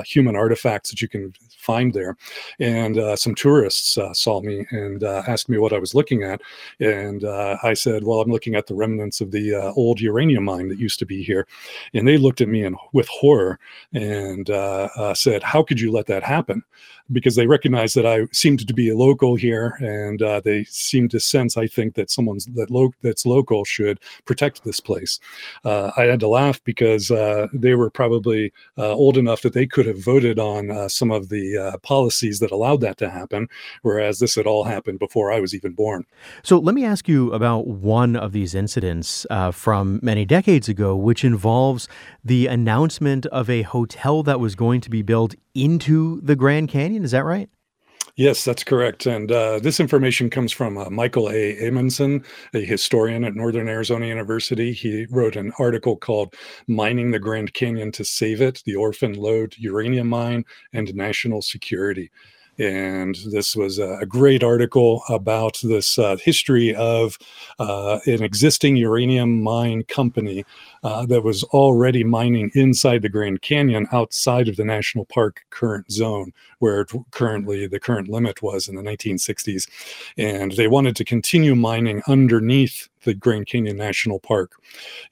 human 0.05 0.35
artifacts 0.35 0.72
that 0.91 1.03
you 1.03 1.09
can 1.09 1.33
find 1.63 1.93
there. 1.93 2.17
And 2.59 2.99
uh, 2.99 3.17
some 3.17 3.35
tourists 3.35 3.97
uh, 3.97 4.13
saw 4.13 4.41
me 4.41 4.67
and 4.71 5.05
uh, 5.05 5.23
asked 5.27 5.49
me 5.49 5.59
what 5.59 5.73
I 5.73 5.79
was 5.79 5.95
looking 5.95 6.23
at. 6.23 6.41
And 6.81 7.25
uh, 7.25 7.57
I 7.63 7.75
said, 7.75 8.05
Well, 8.05 8.21
I'm 8.21 8.31
looking 8.31 8.55
at 8.55 8.67
the 8.67 8.75
remnants 8.75 9.21
of 9.21 9.31
the 9.31 9.55
uh, 9.55 9.73
old 9.75 10.01
uranium 10.01 10.45
mine 10.45 10.69
that 10.69 10.79
used 10.79 10.99
to 10.99 11.07
be 11.07 11.23
here. 11.23 11.47
And 11.95 12.07
they 12.07 12.19
looked 12.19 12.41
at 12.41 12.49
me 12.49 12.65
in, 12.65 12.77
with 12.93 13.09
horror 13.09 13.59
and 13.93 14.49
said, 15.17 15.43
How 15.43 15.63
could 15.63 15.81
you 15.81 15.93
let 15.93 16.07
that 16.07 16.23
happen? 16.23 16.63
because 17.11 17.35
they 17.35 17.47
recognized 17.47 17.97
that 17.97 18.07
I 18.07 18.27
seemed 18.33 18.67
to 18.67 18.73
be 18.73 18.89
a 18.89 18.97
local 18.97 19.35
here, 19.35 19.77
and 19.81 20.21
they 20.45 20.65
seemed 20.65 21.11
to 21.11 21.21
sense, 21.21 21.57
I 21.57 21.67
think, 21.67 21.95
that 21.95 22.11
someone's 22.11 22.47
that 22.47 22.71
lo- 22.71 22.95
that's 23.03 23.27
local 23.27 23.65
should 23.65 24.01
protect 24.25 24.65
this 24.65 24.81
place. 24.81 25.21
I 25.65 26.05
had 26.05 26.21
to 26.21 26.29
laugh 26.29 26.63
because 26.65 27.09
they 27.53 27.75
were 27.75 27.91
probably 27.91 28.53
old 28.79 29.19
enough 29.19 29.43
that 29.43 29.53
they 29.53 29.67
could 29.67 29.85
have 29.87 30.03
voted 30.03 30.39
on 30.39 30.62
uh, 30.71 30.89
some 30.89 31.11
of 31.11 31.29
the 31.29 31.57
uh, 31.57 31.79
policies 31.79 32.39
that 32.41 32.51
allowed 32.51 32.81
that 32.83 32.99
to 32.99 33.11
happen, 33.11 33.49
whereas 33.83 34.19
this 34.19 34.35
had 34.35 34.47
all 34.47 34.65
happened 34.65 34.99
before 34.99 35.33
I 35.33 35.41
was 35.41 35.55
even 35.55 35.73
born. 35.73 36.05
So 36.43 36.59
let 36.59 36.75
me 36.75 36.85
ask 36.85 37.09
you 37.09 37.33
about 37.33 37.67
one 37.67 38.17
of 38.17 38.33
these 38.33 38.55
incidents 38.55 39.27
from 39.53 40.01
many 40.03 40.25
decades 40.25 40.69
ago, 40.69 40.95
which 40.95 41.25
involves 41.25 41.89
the 42.25 42.47
announcement 42.47 43.27
of 43.27 43.49
a 43.49 43.63
hotel 43.63 44.23
that 44.23 44.41
was 44.41 44.55
going 44.55 44.81
to 44.83 44.91
be 44.91 45.03
built 45.03 45.35
into 45.55 46.21
the 46.21 46.37
Grand 46.37 46.69
Canyon. 46.69 47.05
Is 47.05 47.11
that 47.11 47.25
right? 47.25 47.49
Yes, 48.17 48.45
that's 48.45 48.63
correct. 48.63 49.07
And 49.07 49.33
uh, 49.33 49.59
this 49.59 49.81
information 49.81 50.29
comes 50.29 50.53
from 50.53 50.77
uh, 50.77 50.91
Michael 50.91 51.31
A. 51.31 51.57
Amundson, 51.63 52.25
a 52.53 52.63
historian 52.63 53.25
at 53.25 53.35
Northern 53.35 53.69
Arizona 53.69 54.07
University. 54.07 54.73
He 54.73 55.07
wrote 55.11 55.35
an 55.35 55.53
article 55.59 55.97
called 55.97 56.35
Mining 56.69 57.11
the 57.11 57.19
Grand 57.19 57.55
Canyon 57.55 57.91
to 57.93 58.05
Save 58.05 58.43
It 58.43 58.63
The 58.67 58.77
Orphan 58.77 59.15
Lode 59.15 59.55
Uranium 59.57 60.09
Mine 60.09 60.45
and 60.75 60.95
National 60.95 61.41
Security. 61.41 62.11
And 62.59 63.17
this 63.31 63.57
was 63.57 63.79
a 63.79 64.05
great 64.07 64.43
article 64.43 65.03
about 65.09 65.59
this 65.63 65.99
uh, 65.99 66.17
history 66.17 66.75
of 66.75 67.19
uh, 67.59 68.01
an 68.07 68.23
existing 68.23 68.77
uranium 68.77 69.43
mine 69.43 69.85
company 69.85 70.45
uh, 70.83 71.07
that 71.07 71.25
was 71.25 71.45
already 71.45 72.05
mining 72.05 72.51
inside 72.55 73.03
the 73.03 73.09
Grand 73.09 73.41
Canyon 73.41 73.87
outside 73.91 74.49
of 74.49 74.57
the 74.57 74.65
national 74.65 75.07
park 75.07 75.45
current 75.51 75.91
zone, 75.91 76.33
where 76.59 76.85
currently 77.11 77.67
the 77.67 77.81
current 77.81 78.09
limit 78.09 78.43
was 78.43 78.69
in 78.69 78.77
the 78.77 78.83
1960s. 78.83 79.67
And 80.19 80.53
they 80.53 80.69
wanted 80.69 80.95
to 80.97 81.05
continue 81.05 81.55
mining 81.55 82.03
underneath 82.07 82.89
the 83.05 83.15
Grand 83.15 83.47
Canyon 83.47 83.77
National 83.77 84.19
Park. 84.19 84.53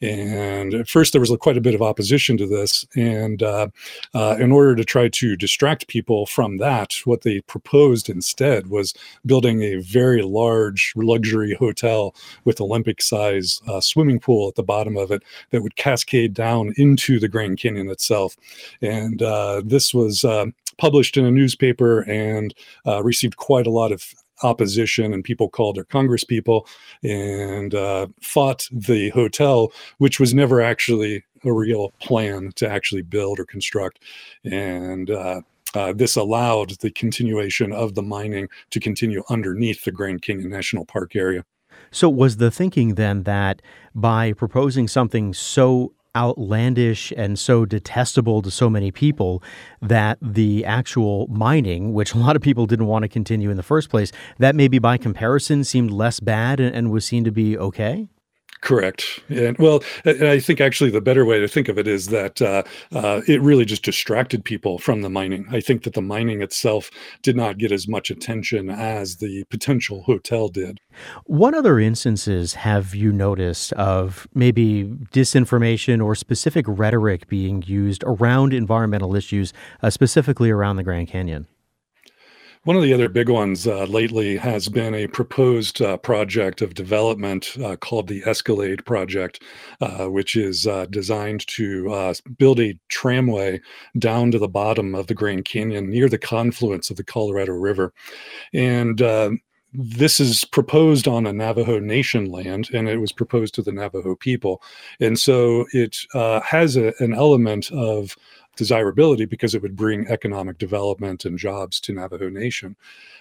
And 0.00 0.74
at 0.74 0.88
first, 0.88 1.12
there 1.12 1.20
was 1.20 1.34
quite 1.40 1.56
a 1.56 1.60
bit 1.60 1.74
of 1.74 1.82
opposition 1.82 2.36
to 2.38 2.46
this. 2.46 2.86
And 2.96 3.42
uh, 3.42 3.68
uh, 4.14 4.36
in 4.38 4.52
order 4.52 4.74
to 4.76 4.84
try 4.84 5.08
to 5.08 5.36
distract 5.36 5.88
people 5.88 6.26
from 6.26 6.58
that, 6.58 6.94
what 7.04 7.22
they 7.22 7.40
proposed 7.42 8.08
instead 8.08 8.68
was 8.68 8.94
building 9.26 9.62
a 9.62 9.76
very 9.76 10.22
large 10.22 10.92
luxury 10.96 11.54
hotel 11.54 12.14
with 12.44 12.60
Olympic 12.60 13.02
size 13.02 13.60
uh, 13.68 13.80
swimming 13.80 14.20
pool 14.20 14.48
at 14.48 14.54
the 14.54 14.62
bottom 14.62 14.96
of 14.96 15.10
it 15.10 15.22
that 15.50 15.62
would 15.62 15.76
cascade 15.76 16.34
down 16.34 16.72
into 16.76 17.18
the 17.18 17.28
Grand 17.28 17.58
Canyon 17.58 17.88
itself. 17.88 18.36
And 18.82 19.22
uh, 19.22 19.62
this 19.64 19.92
was 19.94 20.24
uh, 20.24 20.46
published 20.78 21.16
in 21.16 21.24
a 21.24 21.30
newspaper 21.30 22.00
and 22.00 22.54
uh, 22.86 23.02
received 23.02 23.36
quite 23.36 23.66
a 23.66 23.70
lot 23.70 23.92
of 23.92 24.14
opposition 24.42 25.12
and 25.12 25.24
people 25.24 25.48
called 25.48 25.76
their 25.76 25.84
congresspeople 25.84 26.66
and 27.02 27.74
uh, 27.74 28.06
fought 28.22 28.68
the 28.72 29.10
hotel 29.10 29.72
which 29.98 30.20
was 30.20 30.34
never 30.34 30.60
actually 30.60 31.24
a 31.44 31.52
real 31.52 31.92
plan 32.00 32.52
to 32.54 32.68
actually 32.68 33.02
build 33.02 33.38
or 33.38 33.46
construct 33.46 34.00
and 34.44 35.10
uh, 35.10 35.40
uh, 35.74 35.92
this 35.92 36.16
allowed 36.16 36.70
the 36.80 36.90
continuation 36.90 37.72
of 37.72 37.94
the 37.94 38.02
mining 38.02 38.48
to 38.70 38.80
continue 38.80 39.22
underneath 39.30 39.84
the 39.84 39.92
Grand 39.92 40.22
Canyon 40.22 40.50
National 40.50 40.84
Park 40.84 41.14
area. 41.14 41.44
So, 41.90 42.08
was 42.08 42.36
the 42.36 42.50
thinking 42.50 42.94
then 42.94 43.24
that 43.24 43.62
by 43.94 44.32
proposing 44.32 44.88
something 44.88 45.32
so 45.34 45.92
outlandish 46.16 47.12
and 47.16 47.38
so 47.38 47.64
detestable 47.64 48.42
to 48.42 48.50
so 48.50 48.68
many 48.68 48.90
people 48.90 49.42
that 49.80 50.18
the 50.20 50.64
actual 50.64 51.26
mining, 51.28 51.92
which 51.92 52.14
a 52.14 52.18
lot 52.18 52.36
of 52.36 52.42
people 52.42 52.66
didn't 52.66 52.86
want 52.86 53.02
to 53.02 53.08
continue 53.08 53.50
in 53.50 53.56
the 53.56 53.62
first 53.62 53.90
place, 53.90 54.12
that 54.38 54.54
maybe 54.54 54.78
by 54.78 54.96
comparison 54.96 55.64
seemed 55.64 55.90
less 55.90 56.20
bad 56.20 56.60
and, 56.60 56.74
and 56.74 56.90
was 56.90 57.04
seen 57.04 57.24
to 57.24 57.30
be 57.30 57.56
okay? 57.56 58.08
Correct. 58.62 59.20
And 59.30 59.56
well, 59.58 59.82
and 60.04 60.28
I 60.28 60.38
think 60.38 60.60
actually 60.60 60.90
the 60.90 61.00
better 61.00 61.24
way 61.24 61.38
to 61.38 61.48
think 61.48 61.68
of 61.68 61.78
it 61.78 61.88
is 61.88 62.08
that 62.08 62.42
uh, 62.42 62.62
uh, 62.92 63.22
it 63.26 63.40
really 63.40 63.64
just 63.64 63.82
distracted 63.82 64.44
people 64.44 64.78
from 64.78 65.00
the 65.00 65.08
mining. 65.08 65.46
I 65.50 65.60
think 65.60 65.84
that 65.84 65.94
the 65.94 66.02
mining 66.02 66.42
itself 66.42 66.90
did 67.22 67.36
not 67.36 67.56
get 67.56 67.72
as 67.72 67.88
much 67.88 68.10
attention 68.10 68.68
as 68.68 69.16
the 69.16 69.44
potential 69.44 70.02
hotel 70.02 70.48
did. 70.48 70.78
What 71.24 71.54
other 71.54 71.78
instances 71.78 72.54
have 72.54 72.94
you 72.94 73.12
noticed 73.12 73.72
of 73.74 74.28
maybe 74.34 74.84
disinformation 75.10 76.04
or 76.04 76.14
specific 76.14 76.66
rhetoric 76.68 77.28
being 77.28 77.62
used 77.66 78.04
around 78.06 78.52
environmental 78.52 79.16
issues, 79.16 79.54
uh, 79.82 79.88
specifically 79.88 80.50
around 80.50 80.76
the 80.76 80.82
Grand 80.82 81.08
Canyon? 81.08 81.46
One 82.64 82.76
of 82.76 82.82
the 82.82 82.92
other 82.92 83.08
big 83.08 83.30
ones 83.30 83.66
uh, 83.66 83.84
lately 83.84 84.36
has 84.36 84.68
been 84.68 84.94
a 84.94 85.06
proposed 85.06 85.80
uh, 85.80 85.96
project 85.96 86.60
of 86.60 86.74
development 86.74 87.56
uh, 87.64 87.76
called 87.76 88.06
the 88.06 88.22
Escalade 88.26 88.84
Project, 88.84 89.42
uh, 89.80 90.08
which 90.08 90.36
is 90.36 90.66
uh, 90.66 90.84
designed 90.90 91.46
to 91.46 91.90
uh, 91.90 92.14
build 92.36 92.60
a 92.60 92.78
tramway 92.88 93.62
down 93.98 94.30
to 94.32 94.38
the 94.38 94.46
bottom 94.46 94.94
of 94.94 95.06
the 95.06 95.14
Grand 95.14 95.46
Canyon 95.46 95.88
near 95.88 96.06
the 96.06 96.18
confluence 96.18 96.90
of 96.90 96.98
the 96.98 97.04
Colorado 97.04 97.52
River. 97.52 97.94
And 98.52 99.00
this 99.72 100.20
is 100.20 100.44
proposed 100.44 101.08
on 101.08 101.26
a 101.26 101.32
Navajo 101.32 101.78
Nation 101.78 102.26
land, 102.30 102.68
and 102.74 102.88
it 102.88 102.98
was 102.98 103.12
proposed 103.12 103.54
to 103.54 103.62
the 103.62 103.72
Navajo 103.72 104.16
people. 104.16 104.60
And 104.98 105.18
so 105.18 105.64
it 105.72 105.96
has 106.12 106.76
a, 106.76 106.92
an 106.98 107.14
element 107.14 107.70
of 107.70 108.16
desirability 108.60 109.24
because 109.24 109.54
it 109.54 109.62
would 109.62 109.74
bring 109.74 110.06
economic 110.08 110.58
development 110.58 111.24
and 111.24 111.38
jobs 111.38 111.80
to 111.80 111.94
Navajo 111.94 112.28
Nation. 112.28 112.76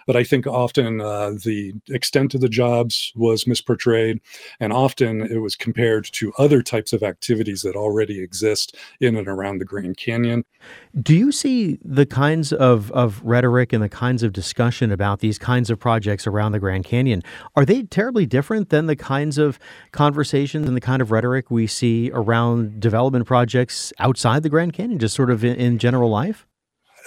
But 0.10 0.16
I 0.16 0.24
think 0.24 0.48
often 0.48 1.02
uh, 1.02 1.34
the 1.44 1.72
extent 1.88 2.34
of 2.34 2.42
the 2.42 2.50
jobs 2.50 3.14
was 3.16 3.44
misportrayed, 3.44 4.22
and 4.60 4.74
often 4.74 5.22
it 5.22 5.38
was 5.38 5.56
compared 5.56 6.06
to 6.14 6.34
other 6.40 6.64
types 6.64 6.94
of 6.94 7.04
activities 7.04 7.62
that 7.62 7.76
already 7.76 8.20
exist 8.20 8.76
in 9.00 9.16
and 9.16 9.28
around 9.28 9.60
the 9.60 9.66
Grand 9.66 9.98
Canyon. 9.98 10.46
Do 11.00 11.16
you 11.16 11.32
see 11.32 11.78
the 11.86 12.08
kinds 12.08 12.52
of, 12.52 12.92
of 12.94 13.22
rhetoric 13.24 13.72
and 13.72 13.84
the 13.84 13.88
kinds 13.88 14.24
of 14.24 14.34
discussion 14.34 14.92
about 14.92 15.20
these 15.20 15.38
kinds 15.38 15.70
of 15.70 15.78
projects 15.78 16.26
around 16.26 16.54
the 16.54 16.60
Grand 16.60 16.86
Canyon? 16.86 17.22
Are 17.56 17.64
they 17.64 17.84
terribly 17.84 18.26
different 18.26 18.70
than 18.70 18.88
the 18.88 18.96
kinds 18.96 19.38
of 19.38 19.60
conversations 19.92 20.68
and 20.68 20.76
the 20.76 20.82
kind 20.82 21.04
of 21.04 21.12
rhetoric 21.12 21.52
we 21.52 21.68
see 21.68 22.10
around 22.16 22.80
development 22.80 23.28
projects 23.28 23.94
outside 24.00 24.42
the 24.42 24.50
Grand 24.50 24.74
Canyon, 24.74 24.98
just 24.98 25.14
sort 25.14 25.30
of 25.30 25.44
in, 25.44 25.56
in 25.58 25.78
general 25.78 26.10
life? 26.10 26.48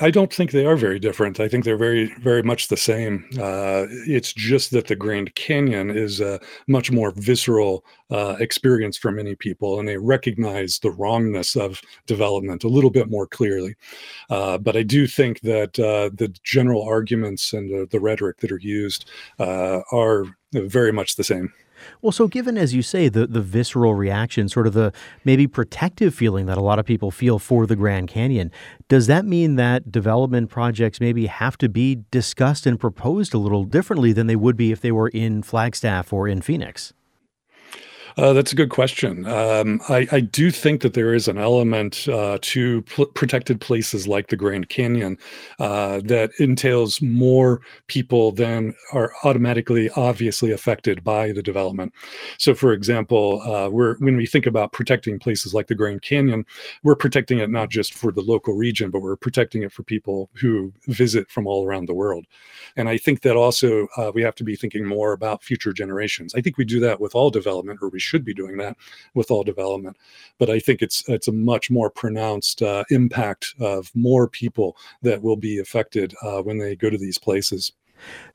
I 0.01 0.11
don't 0.11 0.33
think 0.33 0.51
they 0.51 0.67
are 0.67 0.77
very 0.77 0.99
different. 0.99 1.41
I 1.41 1.49
think 1.49 1.65
they're 1.65 1.77
very, 1.77 2.13
very 2.21 2.43
much 2.43 2.69
the 2.69 2.77
same. 2.77 3.29
Uh, 3.39 3.87
it's 4.07 4.33
just 4.33 4.71
that 4.71 4.87
the 4.87 4.97
Grand 4.97 5.35
Canyon 5.35 5.91
is 5.91 6.21
a 6.21 6.41
much 6.67 6.91
more 6.91 7.13
visceral 7.17 7.85
uh, 8.11 8.37
experience 8.41 8.97
for 8.97 9.11
many 9.11 9.35
people, 9.35 9.79
and 9.79 9.89
they 9.89 9.97
recognize 9.97 10.79
the 10.79 10.91
wrongness 10.91 11.57
of 11.57 11.81
development 12.07 12.65
a 12.65 12.69
little 12.69 12.91
bit 12.91 13.11
more 13.11 13.27
clearly. 13.27 13.75
Uh, 14.31 14.59
but 14.59 14.77
I 14.77 14.83
do 14.83 15.07
think 15.07 15.41
that 15.41 15.79
uh, 15.79 16.11
the 16.15 16.35
general 16.43 16.83
arguments 16.83 17.53
and 17.53 17.89
the, 17.91 18.01
rhetoric 18.01 18.39
that 18.39 18.51
are 18.51 18.59
used 18.59 19.09
uh, 19.39 19.81
are 19.93 20.25
very 20.53 20.93
much 20.93 21.15
the 21.15 21.23
same. 21.23 21.53
Well, 22.01 22.13
so 22.13 22.29
given, 22.29 22.57
as 22.57 22.75
you 22.75 22.83
say, 22.83 23.09
the, 23.09 23.27
the 23.27 23.41
visceral 23.41 23.95
reaction, 23.95 24.49
sort 24.49 24.67
of 24.67 24.73
the 24.73 24.93
maybe 25.25 25.47
protective 25.47 26.15
feeling 26.15 26.47
that 26.47 26.59
a 26.59 26.63
lot 26.63 26.79
of 26.79 26.87
people 26.87 27.11
feel 27.11 27.39
for 27.39 27.67
the 27.67 27.77
Grand 27.77 28.09
Canyon, 28.09 28.51
does 28.89 29.07
that 29.07 29.25
mean 29.25 29.57
that 29.57 29.91
development 29.91 30.51
projects 30.51 31.01
maybe 31.01 31.27
have 31.27 31.57
to 31.59 31.69
be 31.69 32.01
discussed 32.11 32.67
and 32.67 32.79
proposed 32.79 33.35
a 33.35 33.39
little 33.39 33.65
differently 33.65 34.13
than 34.13 34.27
they 34.27 34.37
would 34.37 34.57
be 34.57 34.73
if 34.73 34.81
they 34.81 34.93
were 34.93 35.09
in 35.09 35.43
Flagstaff 35.43 36.13
or 36.13 36.29
in 36.29 36.41
Phoenix? 36.43 36.93
Uh, 38.17 38.33
that's 38.33 38.53
a 38.53 38.57
good 38.57 38.71
question. 38.71 39.27
Um, 39.27 39.81
I, 39.89 40.07
I, 40.13 40.21
do 40.21 40.51
think 40.51 40.83
that 40.83 40.93
there 40.93 41.15
is 41.15 41.29
an 41.29 41.39
element 41.39 42.07
uh, 42.09 42.39
to 42.43 42.83
pl- 42.83 43.07
protected 43.07 43.61
places 43.61 44.07
like 44.07 44.29
the 44.29 44.37
Grand 44.37 44.69
Canyon 44.69 45.17
uh, 45.59 46.01
that 46.05 46.31
entails 46.39 47.01
more 47.01 47.63
people 47.87 48.31
than 48.33 48.75
are 48.93 49.13
automatically, 49.25 49.89
obviously 49.97 50.51
affected 50.53 51.03
by 51.03 51.33
the 51.33 51.43
development. 51.43 51.95
So, 52.37 52.55
for 52.55 52.73
example, 52.73 53.41
uh, 53.43 53.71
when 53.71 54.17
we 54.17 54.27
think 54.27 54.47
about 54.47 54.73
protecting 54.73 55.19
places 55.19 55.55
like 55.55 55.69
the 55.69 55.75
Grand 55.75 56.03
Canyon, 56.03 56.45
we're 56.83 56.97
protecting 56.97 57.39
it 57.39 57.49
not 57.49 57.71
just 57.71 57.95
for 57.95 58.13
the 58.13 58.21
local 58.21 58.55
region, 58.55 58.91
but 58.91 59.01
we're 59.01 59.17
protecting 59.17 59.63
it 59.63 59.73
for 59.73 59.85
people 59.85 60.29
who 60.35 60.73
visit 60.89 61.31
from 61.31 61.47
all 61.47 61.67
around 61.67 61.87
the 61.87 61.95
world. 61.95 62.27
And 62.77 62.89
I 62.89 62.99
think 62.99 63.23
that 63.23 63.37
also 63.37 63.87
uh, 63.97 64.13
we 64.15 64.23
have 64.23 64.35
to 64.37 64.45
be 64.45 64.57
thinking 64.57 64.87
more 64.87 65.13
about 65.13 65.43
future 65.43 65.73
generations. 65.73 66.35
I 66.35 66.43
think 66.43 66.59
we 66.59 66.65
do 66.67 66.81
that 66.81 67.01
with 67.01 67.15
all 67.15 67.31
development, 67.31 67.79
or 67.81 67.89
we 67.89 68.02
should 68.03 68.25
be 68.25 68.35
doing 68.35 68.57
that 68.59 68.77
with 69.15 69.31
all 69.31 69.45
development. 69.45 69.97
But 70.39 70.51
I 70.51 70.59
think 70.59 70.83
it's 70.83 71.09
it's 71.09 71.29
a 71.29 71.33
much 71.33 71.71
more 71.71 71.91
pronounced 71.91 72.63
uh, 72.63 72.85
impact 72.91 73.55
of 73.61 73.91
more 73.95 74.29
people 74.29 74.77
that 75.03 75.23
will 75.23 75.37
be 75.37 75.59
affected 75.59 76.15
uh, 76.23 76.43
when 76.43 76.59
they 76.59 76.77
go 76.77 76.91
to 76.91 76.99
these 76.99 77.19
places. 77.19 77.73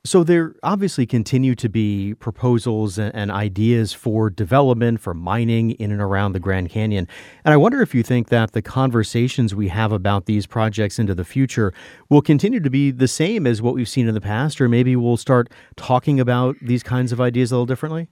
So 0.04 0.24
there 0.24 0.56
obviously 0.64 1.06
continue 1.06 1.56
to 1.56 1.70
be 1.70 2.14
proposals 2.16 2.98
and, 2.98 3.14
and, 3.14 3.32
ideas 3.32 3.94
for 3.94 4.30
development, 4.30 5.02
for 5.02 5.14
mining 5.14 5.72
in 5.72 5.92
and 5.92 6.02
around 6.02 6.32
the 6.32 6.40
Grand 6.40 6.70
Canyon. 6.70 7.08
And 7.44 7.54
I 7.54 7.58
wonder 7.58 7.82
if 7.82 7.94
you 7.94 8.04
think 8.04 8.30
that 8.30 8.54
the 8.54 8.62
conversations 8.62 9.54
we 9.54 9.68
have 9.68 9.92
about 9.92 10.26
these 10.26 10.46
projects 10.46 11.00
into 11.00 11.14
the 11.14 11.26
future 11.26 11.74
will 12.10 12.22
continue 12.22 12.60
to 12.60 12.70
be 12.70 12.92
the 12.92 13.08
same 13.08 13.46
as 13.46 13.62
what 13.62 13.76
we've 13.76 13.90
seen 13.90 14.08
in 14.08 14.14
the 14.14 14.22
past, 14.22 14.62
or 14.62 14.70
maybe 14.70 14.96
we'll 14.96 15.18
start 15.18 15.50
talking 15.76 16.20
about 16.20 16.56
these 16.62 16.84
kinds 16.84 17.12
of 17.12 17.20
ideas 17.20 17.52
a 17.52 17.56
little 17.56 17.66
differently? 17.66 18.08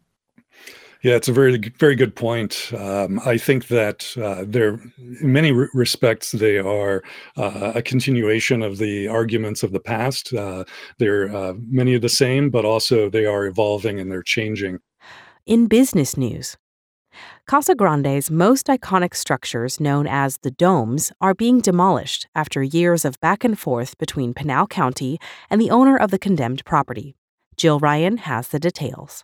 Yeah, 1.01 1.15
it's 1.15 1.27
a 1.27 1.33
very, 1.33 1.57
very 1.77 1.95
good 1.95 2.15
point. 2.15 2.71
Um, 2.77 3.19
I 3.25 3.37
think 3.37 3.67
that 3.67 4.17
uh, 4.17 4.43
they're, 4.47 4.79
in 4.97 5.31
many 5.33 5.51
re- 5.51 5.67
respects, 5.73 6.31
they 6.31 6.57
are 6.57 7.03
uh, 7.37 7.73
a 7.75 7.81
continuation 7.81 8.63
of 8.63 8.77
the 8.77 9.07
arguments 9.07 9.61
of 9.61 9.71
the 9.71 9.79
past. 9.79 10.33
Uh, 10.33 10.63
they're 10.97 11.35
uh, 11.35 11.53
many 11.57 11.93
of 11.93 12.01
the 12.01 12.09
same, 12.09 12.49
but 12.49 12.65
also 12.65 13.09
they 13.09 13.25
are 13.25 13.45
evolving 13.45 13.99
and 13.99 14.11
they're 14.11 14.23
changing. 14.23 14.79
In 15.45 15.67
business 15.67 16.17
news, 16.17 16.57
Casa 17.47 17.75
Grande's 17.75 18.31
most 18.31 18.65
iconic 18.67 19.15
structures, 19.15 19.79
known 19.79 20.07
as 20.07 20.39
the 20.39 20.51
domes, 20.51 21.11
are 21.21 21.35
being 21.35 21.61
demolished 21.61 22.27
after 22.33 22.63
years 22.63 23.05
of 23.05 23.19
back 23.19 23.43
and 23.43 23.57
forth 23.57 23.97
between 23.97 24.33
Pinal 24.33 24.67
County 24.67 25.19
and 25.49 25.61
the 25.61 25.69
owner 25.69 25.95
of 25.95 26.09
the 26.09 26.19
condemned 26.19 26.65
property. 26.65 27.15
Jill 27.57 27.79
Ryan 27.79 28.17
has 28.17 28.47
the 28.49 28.59
details. 28.59 29.23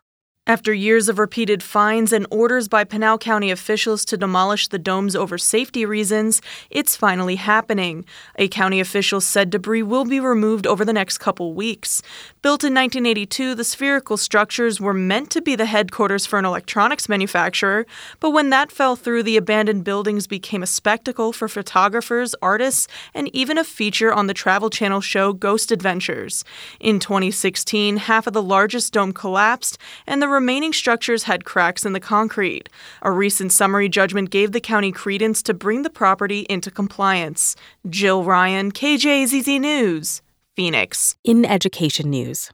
After 0.52 0.74
years 0.74 1.08
of 1.08 1.18
repeated 1.18 1.64
fines 1.64 2.12
and 2.12 2.28
orders 2.30 2.68
by 2.68 2.84
Pinal 2.84 3.18
County 3.18 3.52
officials 3.52 4.04
to 4.04 4.18
demolish 4.18 4.68
the 4.68 4.78
domes 4.78 5.16
over 5.16 5.38
safety 5.38 5.86
reasons, 5.86 6.42
it's 6.70 6.98
finally 6.98 7.38
happening. 7.38 8.04
A 8.36 8.50
county 8.50 8.82
official 8.82 9.22
said 9.22 9.50
debris 9.50 9.82
will 9.82 10.04
be 10.04 10.20
removed 10.20 10.68
over 10.68 10.84
the 10.84 10.92
next 10.92 11.20
couple 11.20 11.54
weeks. 11.54 12.02
Built 12.42 12.66
in 12.66 12.74
1982, 12.74 13.56
the 13.56 13.64
spherical 13.64 14.18
structures 14.18 14.82
were 14.82 14.94
meant 14.94 15.30
to 15.30 15.42
be 15.42 15.56
the 15.56 15.68
headquarters 15.68 16.26
for 16.26 16.38
an 16.38 16.44
electronics 16.44 17.08
manufacturer, 17.08 17.86
but 18.20 18.32
when 18.32 18.50
that 18.50 18.74
fell 18.74 18.98
through, 18.98 19.24
the 19.24 19.38
abandoned 19.38 19.86
buildings 19.86 20.28
became 20.28 20.64
a 20.64 20.68
spectacle 20.68 21.32
for 21.32 21.48
photographers, 21.48 22.36
artists, 22.42 22.90
and 23.14 23.34
even 23.34 23.58
a 23.58 23.64
feature 23.64 24.12
on 24.12 24.28
the 24.28 24.34
Travel 24.34 24.70
Channel 24.70 25.00
show 25.00 25.32
Ghost 25.32 25.72
Adventures. 25.72 26.44
In 26.82 27.00
2016, 27.00 27.96
half 27.96 28.28
of 28.28 28.34
the 28.34 28.44
largest 28.44 28.92
dome 28.92 29.14
collapsed, 29.14 29.78
and 30.06 30.22
the 30.22 30.41
remaining 30.42 30.74
structures 30.74 31.24
had 31.24 31.46
cracks 31.46 31.86
in 31.86 31.94
the 31.94 32.00
concrete. 32.00 32.68
A 33.04 33.12
recent 33.12 33.52
summary 33.52 33.88
judgment 33.88 34.32
gave 34.32 34.54
the 34.54 34.60
county 34.60 34.92
credence 34.92 35.44
to 35.44 35.54
bring 35.54 35.84
the 35.84 35.90
property 36.02 36.48
into 36.50 36.72
compliance. 36.72 37.56
Jill 37.88 38.24
Ryan, 38.24 38.72
KJZZ 38.72 39.62
News, 39.62 40.24
Phoenix. 40.56 41.16
In 41.24 41.46
education 41.46 42.10
news, 42.10 42.50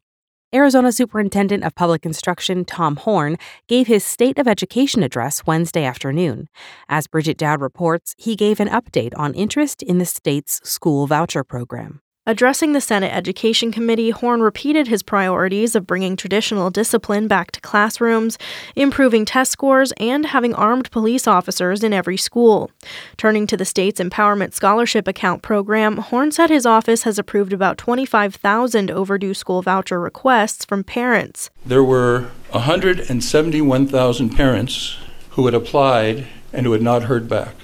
Arizona 0.54 0.92
Superintendent 0.92 1.64
of 1.64 1.76
Public 1.76 2.06
Instruction 2.06 2.66
Tom 2.66 2.98
Horne 2.98 3.38
gave 3.70 3.88
his 3.88 4.04
State 4.04 4.38
of 4.38 4.48
Education 4.48 5.02
address 5.02 5.46
Wednesday 5.46 5.86
afternoon. 5.86 6.50
As 6.90 7.08
Bridget 7.08 7.38
Dowd 7.38 7.62
reports, 7.62 8.16
he 8.18 8.36
gave 8.36 8.60
an 8.60 8.68
update 8.68 9.14
on 9.16 9.34
interest 9.34 9.82
in 9.82 9.98
the 9.98 10.06
state's 10.06 10.60
school 10.70 11.08
voucher 11.08 11.46
program. 11.46 12.02
Addressing 12.28 12.74
the 12.74 12.82
Senate 12.82 13.16
Education 13.16 13.72
Committee, 13.72 14.10
Horne 14.10 14.42
repeated 14.42 14.90
his 14.90 15.02
priorities 15.02 15.78
of 15.78 15.88
bringing 15.88 16.18
traditional 16.18 16.70
discipline 16.70 17.30
back 17.30 17.52
to 17.52 17.62
classrooms, 17.62 18.38
improving 18.76 19.24
test 19.24 19.50
scores, 19.50 19.94
and 19.94 20.26
having 20.26 20.54
armed 20.54 20.92
police 20.92 21.26
officers 21.26 21.86
in 21.86 21.94
every 21.94 22.18
school. 22.18 22.70
Turning 23.16 23.48
to 23.48 23.56
the 23.56 23.64
state's 23.64 24.02
Empowerment 24.02 24.54
Scholarship 24.54 25.08
Account 25.08 25.42
program, 25.42 26.00
Horne 26.00 26.34
said 26.34 26.50
his 26.50 26.66
office 26.66 27.04
has 27.04 27.18
approved 27.18 27.54
about 27.54 27.78
25,000 27.78 28.92
overdue 28.92 29.34
school 29.34 29.62
voucher 29.62 29.98
requests 29.98 30.66
from 30.66 30.84
parents. 30.84 31.50
There 31.66 31.82
were 31.82 32.32
171,000 32.50 34.30
parents 34.32 34.98
who 35.30 35.46
had 35.46 35.54
applied 35.56 36.28
and 36.52 36.66
who 36.66 36.74
had 36.74 36.82
not 36.82 37.04
heard 37.04 37.30
back, 37.30 37.56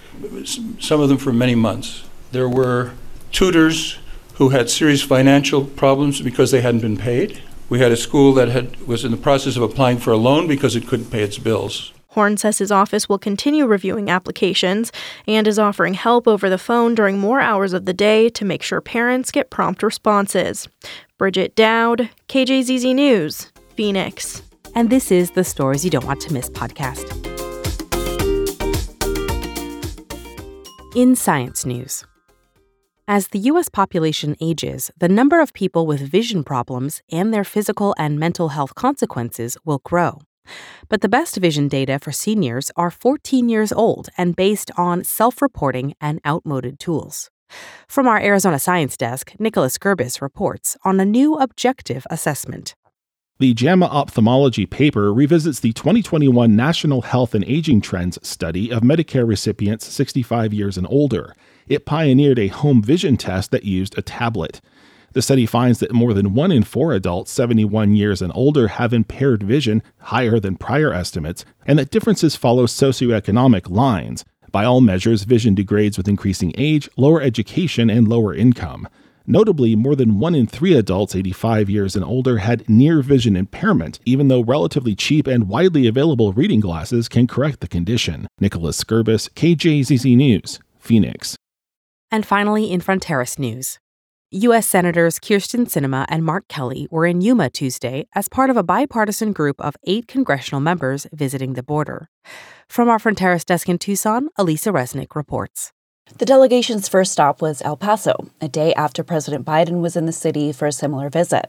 some 0.80 1.02
of 1.02 1.10
them 1.10 1.18
for 1.18 1.34
many 1.34 1.54
months. 1.54 2.06
There 2.32 2.48
were 2.48 2.94
tutors 3.34 3.98
who 4.44 4.50
had 4.50 4.70
serious 4.70 5.02
financial 5.02 5.64
problems 5.64 6.22
because 6.22 6.52
they 6.52 6.60
hadn't 6.60 6.82
been 6.82 6.98
paid. 6.98 7.42
We 7.70 7.80
had 7.80 7.94
a 7.94 7.96
school 7.96 8.34
that 8.34 8.50
had, 8.50 8.78
was 8.82 9.06
in 9.06 9.12
the 9.12 9.18
process 9.18 9.56
of 9.56 9.64
applying 9.64 10.00
for 10.00 10.12
a 10.12 10.18
loan 10.18 10.50
because 10.50 10.76
it 10.76 10.86
couldn't 10.86 11.12
pay 11.12 11.24
its 11.24 11.38
bills. 11.38 11.94
Horne 12.10 12.36
says 12.36 12.58
his 12.58 12.70
office 12.70 13.08
will 13.08 13.18
continue 13.18 13.66
reviewing 13.66 14.10
applications 14.10 14.92
and 15.30 15.48
is 15.48 15.58
offering 15.58 15.94
help 15.94 16.28
over 16.28 16.50
the 16.50 16.58
phone 16.58 16.94
during 16.94 17.20
more 17.20 17.40
hours 17.40 17.72
of 17.72 17.86
the 17.86 17.94
day 17.94 18.28
to 18.32 18.44
make 18.44 18.64
sure 18.64 18.82
parents 18.82 19.32
get 19.32 19.50
prompt 19.50 19.82
responses. 19.82 20.68
Bridget 21.18 21.56
Dowd, 21.56 22.10
KJZZ 22.28 22.94
News, 22.94 23.50
Phoenix. 23.78 24.44
And 24.76 24.90
this 24.90 25.10
is 25.10 25.32
the 25.32 25.46
Stories 25.46 25.86
You 25.86 25.92
Don't 25.92 26.06
Want 26.06 26.20
to 26.20 26.34
Miss 26.34 26.50
podcast. 26.50 27.08
In 30.98 31.16
science 31.16 31.66
news, 31.66 32.04
As 33.08 33.28
the 33.28 33.40
U.S. 33.40 33.68
population 33.68 34.38
ages, 34.40 34.90
the 34.98 35.10
number 35.10 35.42
of 35.42 35.52
people 35.52 35.86
with 35.86 36.00
vision 36.00 36.42
problems 36.42 37.02
and 37.12 37.34
their 37.34 37.44
physical 37.44 37.94
and 37.98 38.18
mental 38.18 38.50
health 38.50 38.76
consequences 38.76 39.58
will 39.66 39.82
grow. 39.84 40.22
But 40.88 41.02
the 41.02 41.10
best 41.10 41.36
vision 41.36 41.68
data 41.68 42.00
for 42.00 42.14
seniors 42.14 42.72
are 42.78 42.90
14 42.90 43.50
years 43.50 43.74
old 43.74 44.08
and 44.18 44.38
based 44.38 44.72
on 44.78 45.04
self 45.04 45.42
reporting 45.42 45.96
and 46.00 46.22
outmoded 46.26 46.80
tools. 46.80 47.30
From 47.90 48.08
our 48.08 48.22
Arizona 48.22 48.58
Science 48.58 48.96
Desk, 48.96 49.34
Nicholas 49.38 49.78
Gerbis 49.78 50.22
reports 50.22 50.78
on 50.86 50.98
a 50.98 51.06
new 51.06 51.36
objective 51.36 52.08
assessment. 52.10 52.74
The 53.40 53.54
JAMA 53.54 53.88
Ophthalmology 53.88 54.66
paper 54.66 55.14
revisits 55.14 55.60
the 55.60 55.74
2021 55.74 56.56
National 56.56 57.02
Health 57.02 57.36
and 57.36 57.44
Aging 57.44 57.82
Trends 57.82 58.18
study 58.26 58.72
of 58.72 58.84
Medicare 58.84 59.28
recipients 59.28 59.88
65 59.88 60.54
years 60.54 60.78
and 60.78 60.88
older. 60.90 61.36
It 61.68 61.86
pioneered 61.86 62.40
a 62.40 62.48
home 62.48 62.82
vision 62.82 63.18
test 63.18 63.52
that 63.52 63.64
used 63.64 63.98
a 63.98 64.02
tablet. 64.02 64.62
The 65.14 65.22
study 65.22 65.46
finds 65.46 65.80
that 65.80 65.92
more 65.92 66.14
than 66.14 66.34
one 66.34 66.52
in 66.52 66.64
four 66.64 66.94
adults 66.94 67.32
71 67.32 67.96
years 67.96 68.22
and 68.22 68.32
older 68.36 68.68
have 68.70 68.94
impaired 68.94 69.44
vision, 69.44 69.84
higher 70.00 70.40
than 70.40 70.58
prior 70.58 70.92
estimates, 70.92 71.46
and 71.68 71.78
that 71.78 71.92
differences 71.92 72.36
follow 72.36 72.66
socioeconomic 72.66 73.70
lines. 73.70 74.26
By 74.52 74.66
all 74.66 74.82
measures, 74.82 75.24
vision 75.24 75.56
degrades 75.56 75.98
with 75.98 76.08
increasing 76.08 76.54
age, 76.58 76.90
lower 76.98 77.22
education, 77.22 77.90
and 77.90 78.08
lower 78.08 78.34
income. 78.34 78.88
Notably, 79.26 79.76
more 79.76 79.96
than 79.96 80.20
one 80.20 80.36
in 80.36 80.48
three 80.48 80.76
adults 80.76 81.16
85 81.16 81.70
years 81.70 81.96
and 81.96 82.04
older 82.04 82.40
had 82.40 82.68
near 82.68 83.02
vision 83.02 83.36
impairment, 83.36 84.00
even 84.06 84.28
though 84.28 84.42
relatively 84.42 84.96
cheap 84.96 85.28
and 85.28 85.48
widely 85.48 85.88
available 85.88 86.34
reading 86.34 86.60
glasses 86.60 87.08
can 87.08 87.26
correct 87.26 87.62
the 87.62 87.68
condition. 87.68 88.28
Nicholas 88.40 88.84
Gerbis, 88.84 89.30
KJZZ 89.30 90.18
News, 90.18 90.60
Phoenix. 90.78 91.38
And 92.14 92.28
finally, 92.28 92.72
in 92.72 92.80
Fronteras 92.80 93.40
news. 93.40 93.80
U.S. 94.30 94.68
Senators 94.68 95.18
Kyrsten 95.18 95.66
Sinema 95.66 96.06
and 96.10 96.24
Mark 96.24 96.48
Kelly 96.48 96.88
were 96.92 97.08
in 97.08 97.22
Yuma 97.22 97.50
Tuesday 97.50 98.06
as 98.14 98.30
part 98.30 98.52
of 98.52 98.56
a 98.56 98.62
bipartisan 98.62 99.34
group 99.34 99.60
of 99.60 99.76
eight 99.86 100.08
congressional 100.08 100.62
members 100.62 101.08
visiting 101.12 101.54
the 101.54 101.64
border. 101.64 102.12
From 102.70 102.88
our 102.88 103.00
Fronteras 103.00 103.44
desk 103.44 103.68
in 103.68 103.80
Tucson, 103.80 104.30
Alisa 104.38 104.72
Reznick 104.72 105.16
reports. 105.16 105.72
The 106.24 106.26
delegation's 106.26 106.88
first 106.88 107.12
stop 107.12 107.42
was 107.42 107.62
El 107.64 107.76
Paso, 107.76 108.30
a 108.40 108.48
day 108.48 108.74
after 108.76 109.04
President 109.04 109.46
Biden 109.46 109.82
was 109.82 109.96
in 109.96 110.06
the 110.06 110.12
city 110.12 110.52
for 110.52 110.68
a 110.68 110.72
similar 110.72 111.10
visit. 111.10 111.46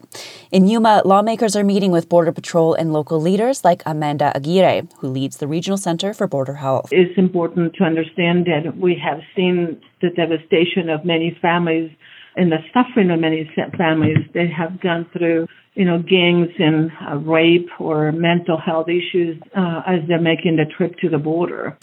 In 0.50 0.66
Yuma, 0.66 1.02
lawmakers 1.04 1.54
are 1.54 1.62
meeting 1.62 1.90
with 1.90 2.08
Border 2.08 2.32
Patrol 2.32 2.72
and 2.72 2.92
local 2.92 3.20
leaders 3.20 3.62
like 3.62 3.82
Amanda 3.84 4.32
Aguirre, 4.34 4.88
who 4.98 5.08
leads 5.08 5.36
the 5.36 5.46
Regional 5.46 5.76
Center 5.76 6.14
for 6.14 6.26
Border 6.26 6.54
Health. 6.54 6.88
It's 6.92 7.16
important 7.18 7.74
to 7.74 7.84
understand 7.84 8.46
that 8.46 8.76
we 8.76 8.96
have 9.04 9.20
seen 9.36 9.80
the 10.00 10.10
devastation 10.10 10.88
of 10.88 11.04
many 11.04 11.38
families 11.42 11.90
and 12.36 12.50
the 12.50 12.58
suffering 12.72 13.10
of 13.10 13.20
many 13.20 13.48
families 13.76 14.18
that 14.34 14.50
have 14.50 14.80
gone 14.80 15.06
through, 15.12 15.46
you 15.74 15.84
know, 15.84 15.98
gangs 15.98 16.50
and 16.58 16.92
uh, 17.08 17.16
rape 17.16 17.68
or 17.80 18.12
mental 18.12 18.56
health 18.56 18.88
issues 18.88 19.40
uh, 19.56 19.82
as 19.86 20.00
they're 20.06 20.20
making 20.20 20.56
the 20.56 20.64
trip 20.64 20.96
to 20.98 21.08
the 21.08 21.18
border. 21.18 21.76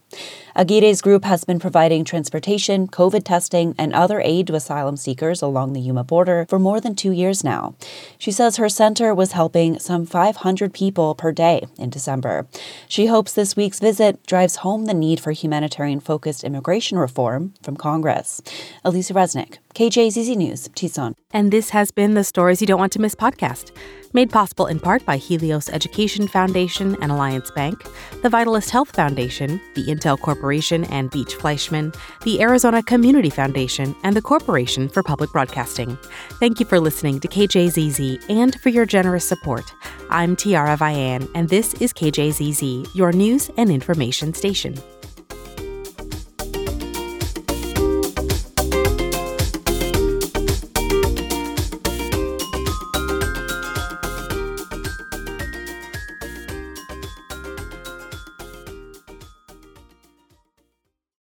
Aguirre's 0.56 1.01
group 1.01 1.23
has 1.23 1.45
been 1.45 1.60
providing 1.60 2.04
transportation, 2.04 2.88
COVID 2.88 3.23
testing, 3.23 3.73
and 3.77 3.93
other 3.93 4.19
aid 4.19 4.47
to 4.47 4.56
asylum 4.56 4.97
seekers 4.97 5.41
along 5.41 5.71
the 5.71 5.80
Yuma 5.80 6.04
border 6.04 6.45
for 6.49 6.60
more 6.60 6.82
than 6.82 6.93
two 6.93 7.12
years 7.12 7.43
now. 7.43 7.73
She 8.17 8.32
says 8.32 8.58
her 8.58 8.67
center 8.67 9.13
was 9.15 9.32
helping 9.32 9.80
some 9.80 10.06
500 10.06 10.73
people 10.73 11.15
per 11.15 11.32
day 11.32 11.65
in 11.77 11.89
December. 11.89 12.47
She 12.89 13.06
hopes 13.06 13.34
this 13.34 13.56
week's 13.56 13.80
visit 13.80 14.25
drives 14.25 14.58
home 14.58 14.86
the 14.86 14.93
need 14.93 15.21
for 15.21 15.32
humanitarian 15.32 16.01
focused 16.01 16.43
immigration 16.43 16.97
reform 16.97 17.54
from 17.63 17.77
Congress. 17.77 18.41
Alisa 18.84 19.13
Reznick, 19.13 19.58
KJZZ 19.73 20.36
News, 20.36 20.69
Tucson. 20.75 21.15
And 21.32 21.51
this 21.51 21.69
has 21.69 21.91
been 21.91 22.13
the 22.13 22.25
Stories 22.25 22.60
You 22.60 22.67
Don't 22.67 22.80
Want 22.80 22.91
to 22.93 22.99
Miss 22.99 23.15
podcast 23.15 23.71
made 24.13 24.30
possible 24.30 24.67
in 24.67 24.80
part 24.80 25.06
by 25.06 25.17
Helios 25.17 25.70
Education 25.70 26.28
Foundation 26.28 26.98
and 27.02 27.12
Alliance 27.12 27.52
Bank, 27.52 27.84
the 28.22 28.30
Vitalyst 28.30 28.70
Health 28.70 28.96
Foundation, 28.96 29.62
the 29.76 29.86
Intel 29.86 30.20
Corporation 30.20 30.84
and 30.86 31.10
Beach 31.12 31.36
Fleischman, 31.38 31.96
the 32.24 32.41
Arizona 32.41 32.84
Community 32.84 33.30
Foundation, 33.30 33.96
and 34.04 34.15
the 34.15 34.22
Corporation 34.22 34.89
for 34.89 35.04
Public 35.04 35.32
Broadcasting. 35.32 35.98
Thank 36.39 36.60
you 36.60 36.65
for 36.65 36.80
listening 36.80 37.20
to 37.22 37.28
KJZZ 37.28 38.30
and 38.30 38.60
for 38.62 38.70
your 38.70 38.86
generous 38.86 39.28
support. 39.28 39.74
I'm 40.10 40.36
Tiara 40.36 40.78
Vian, 40.78 41.30
and 41.36 41.48
this 41.50 41.74
is 41.76 41.94
KJZZ, 41.94 42.94
your 42.94 43.12
news 43.12 43.50
and 43.58 43.70
information 43.70 44.34
station. 44.34 44.76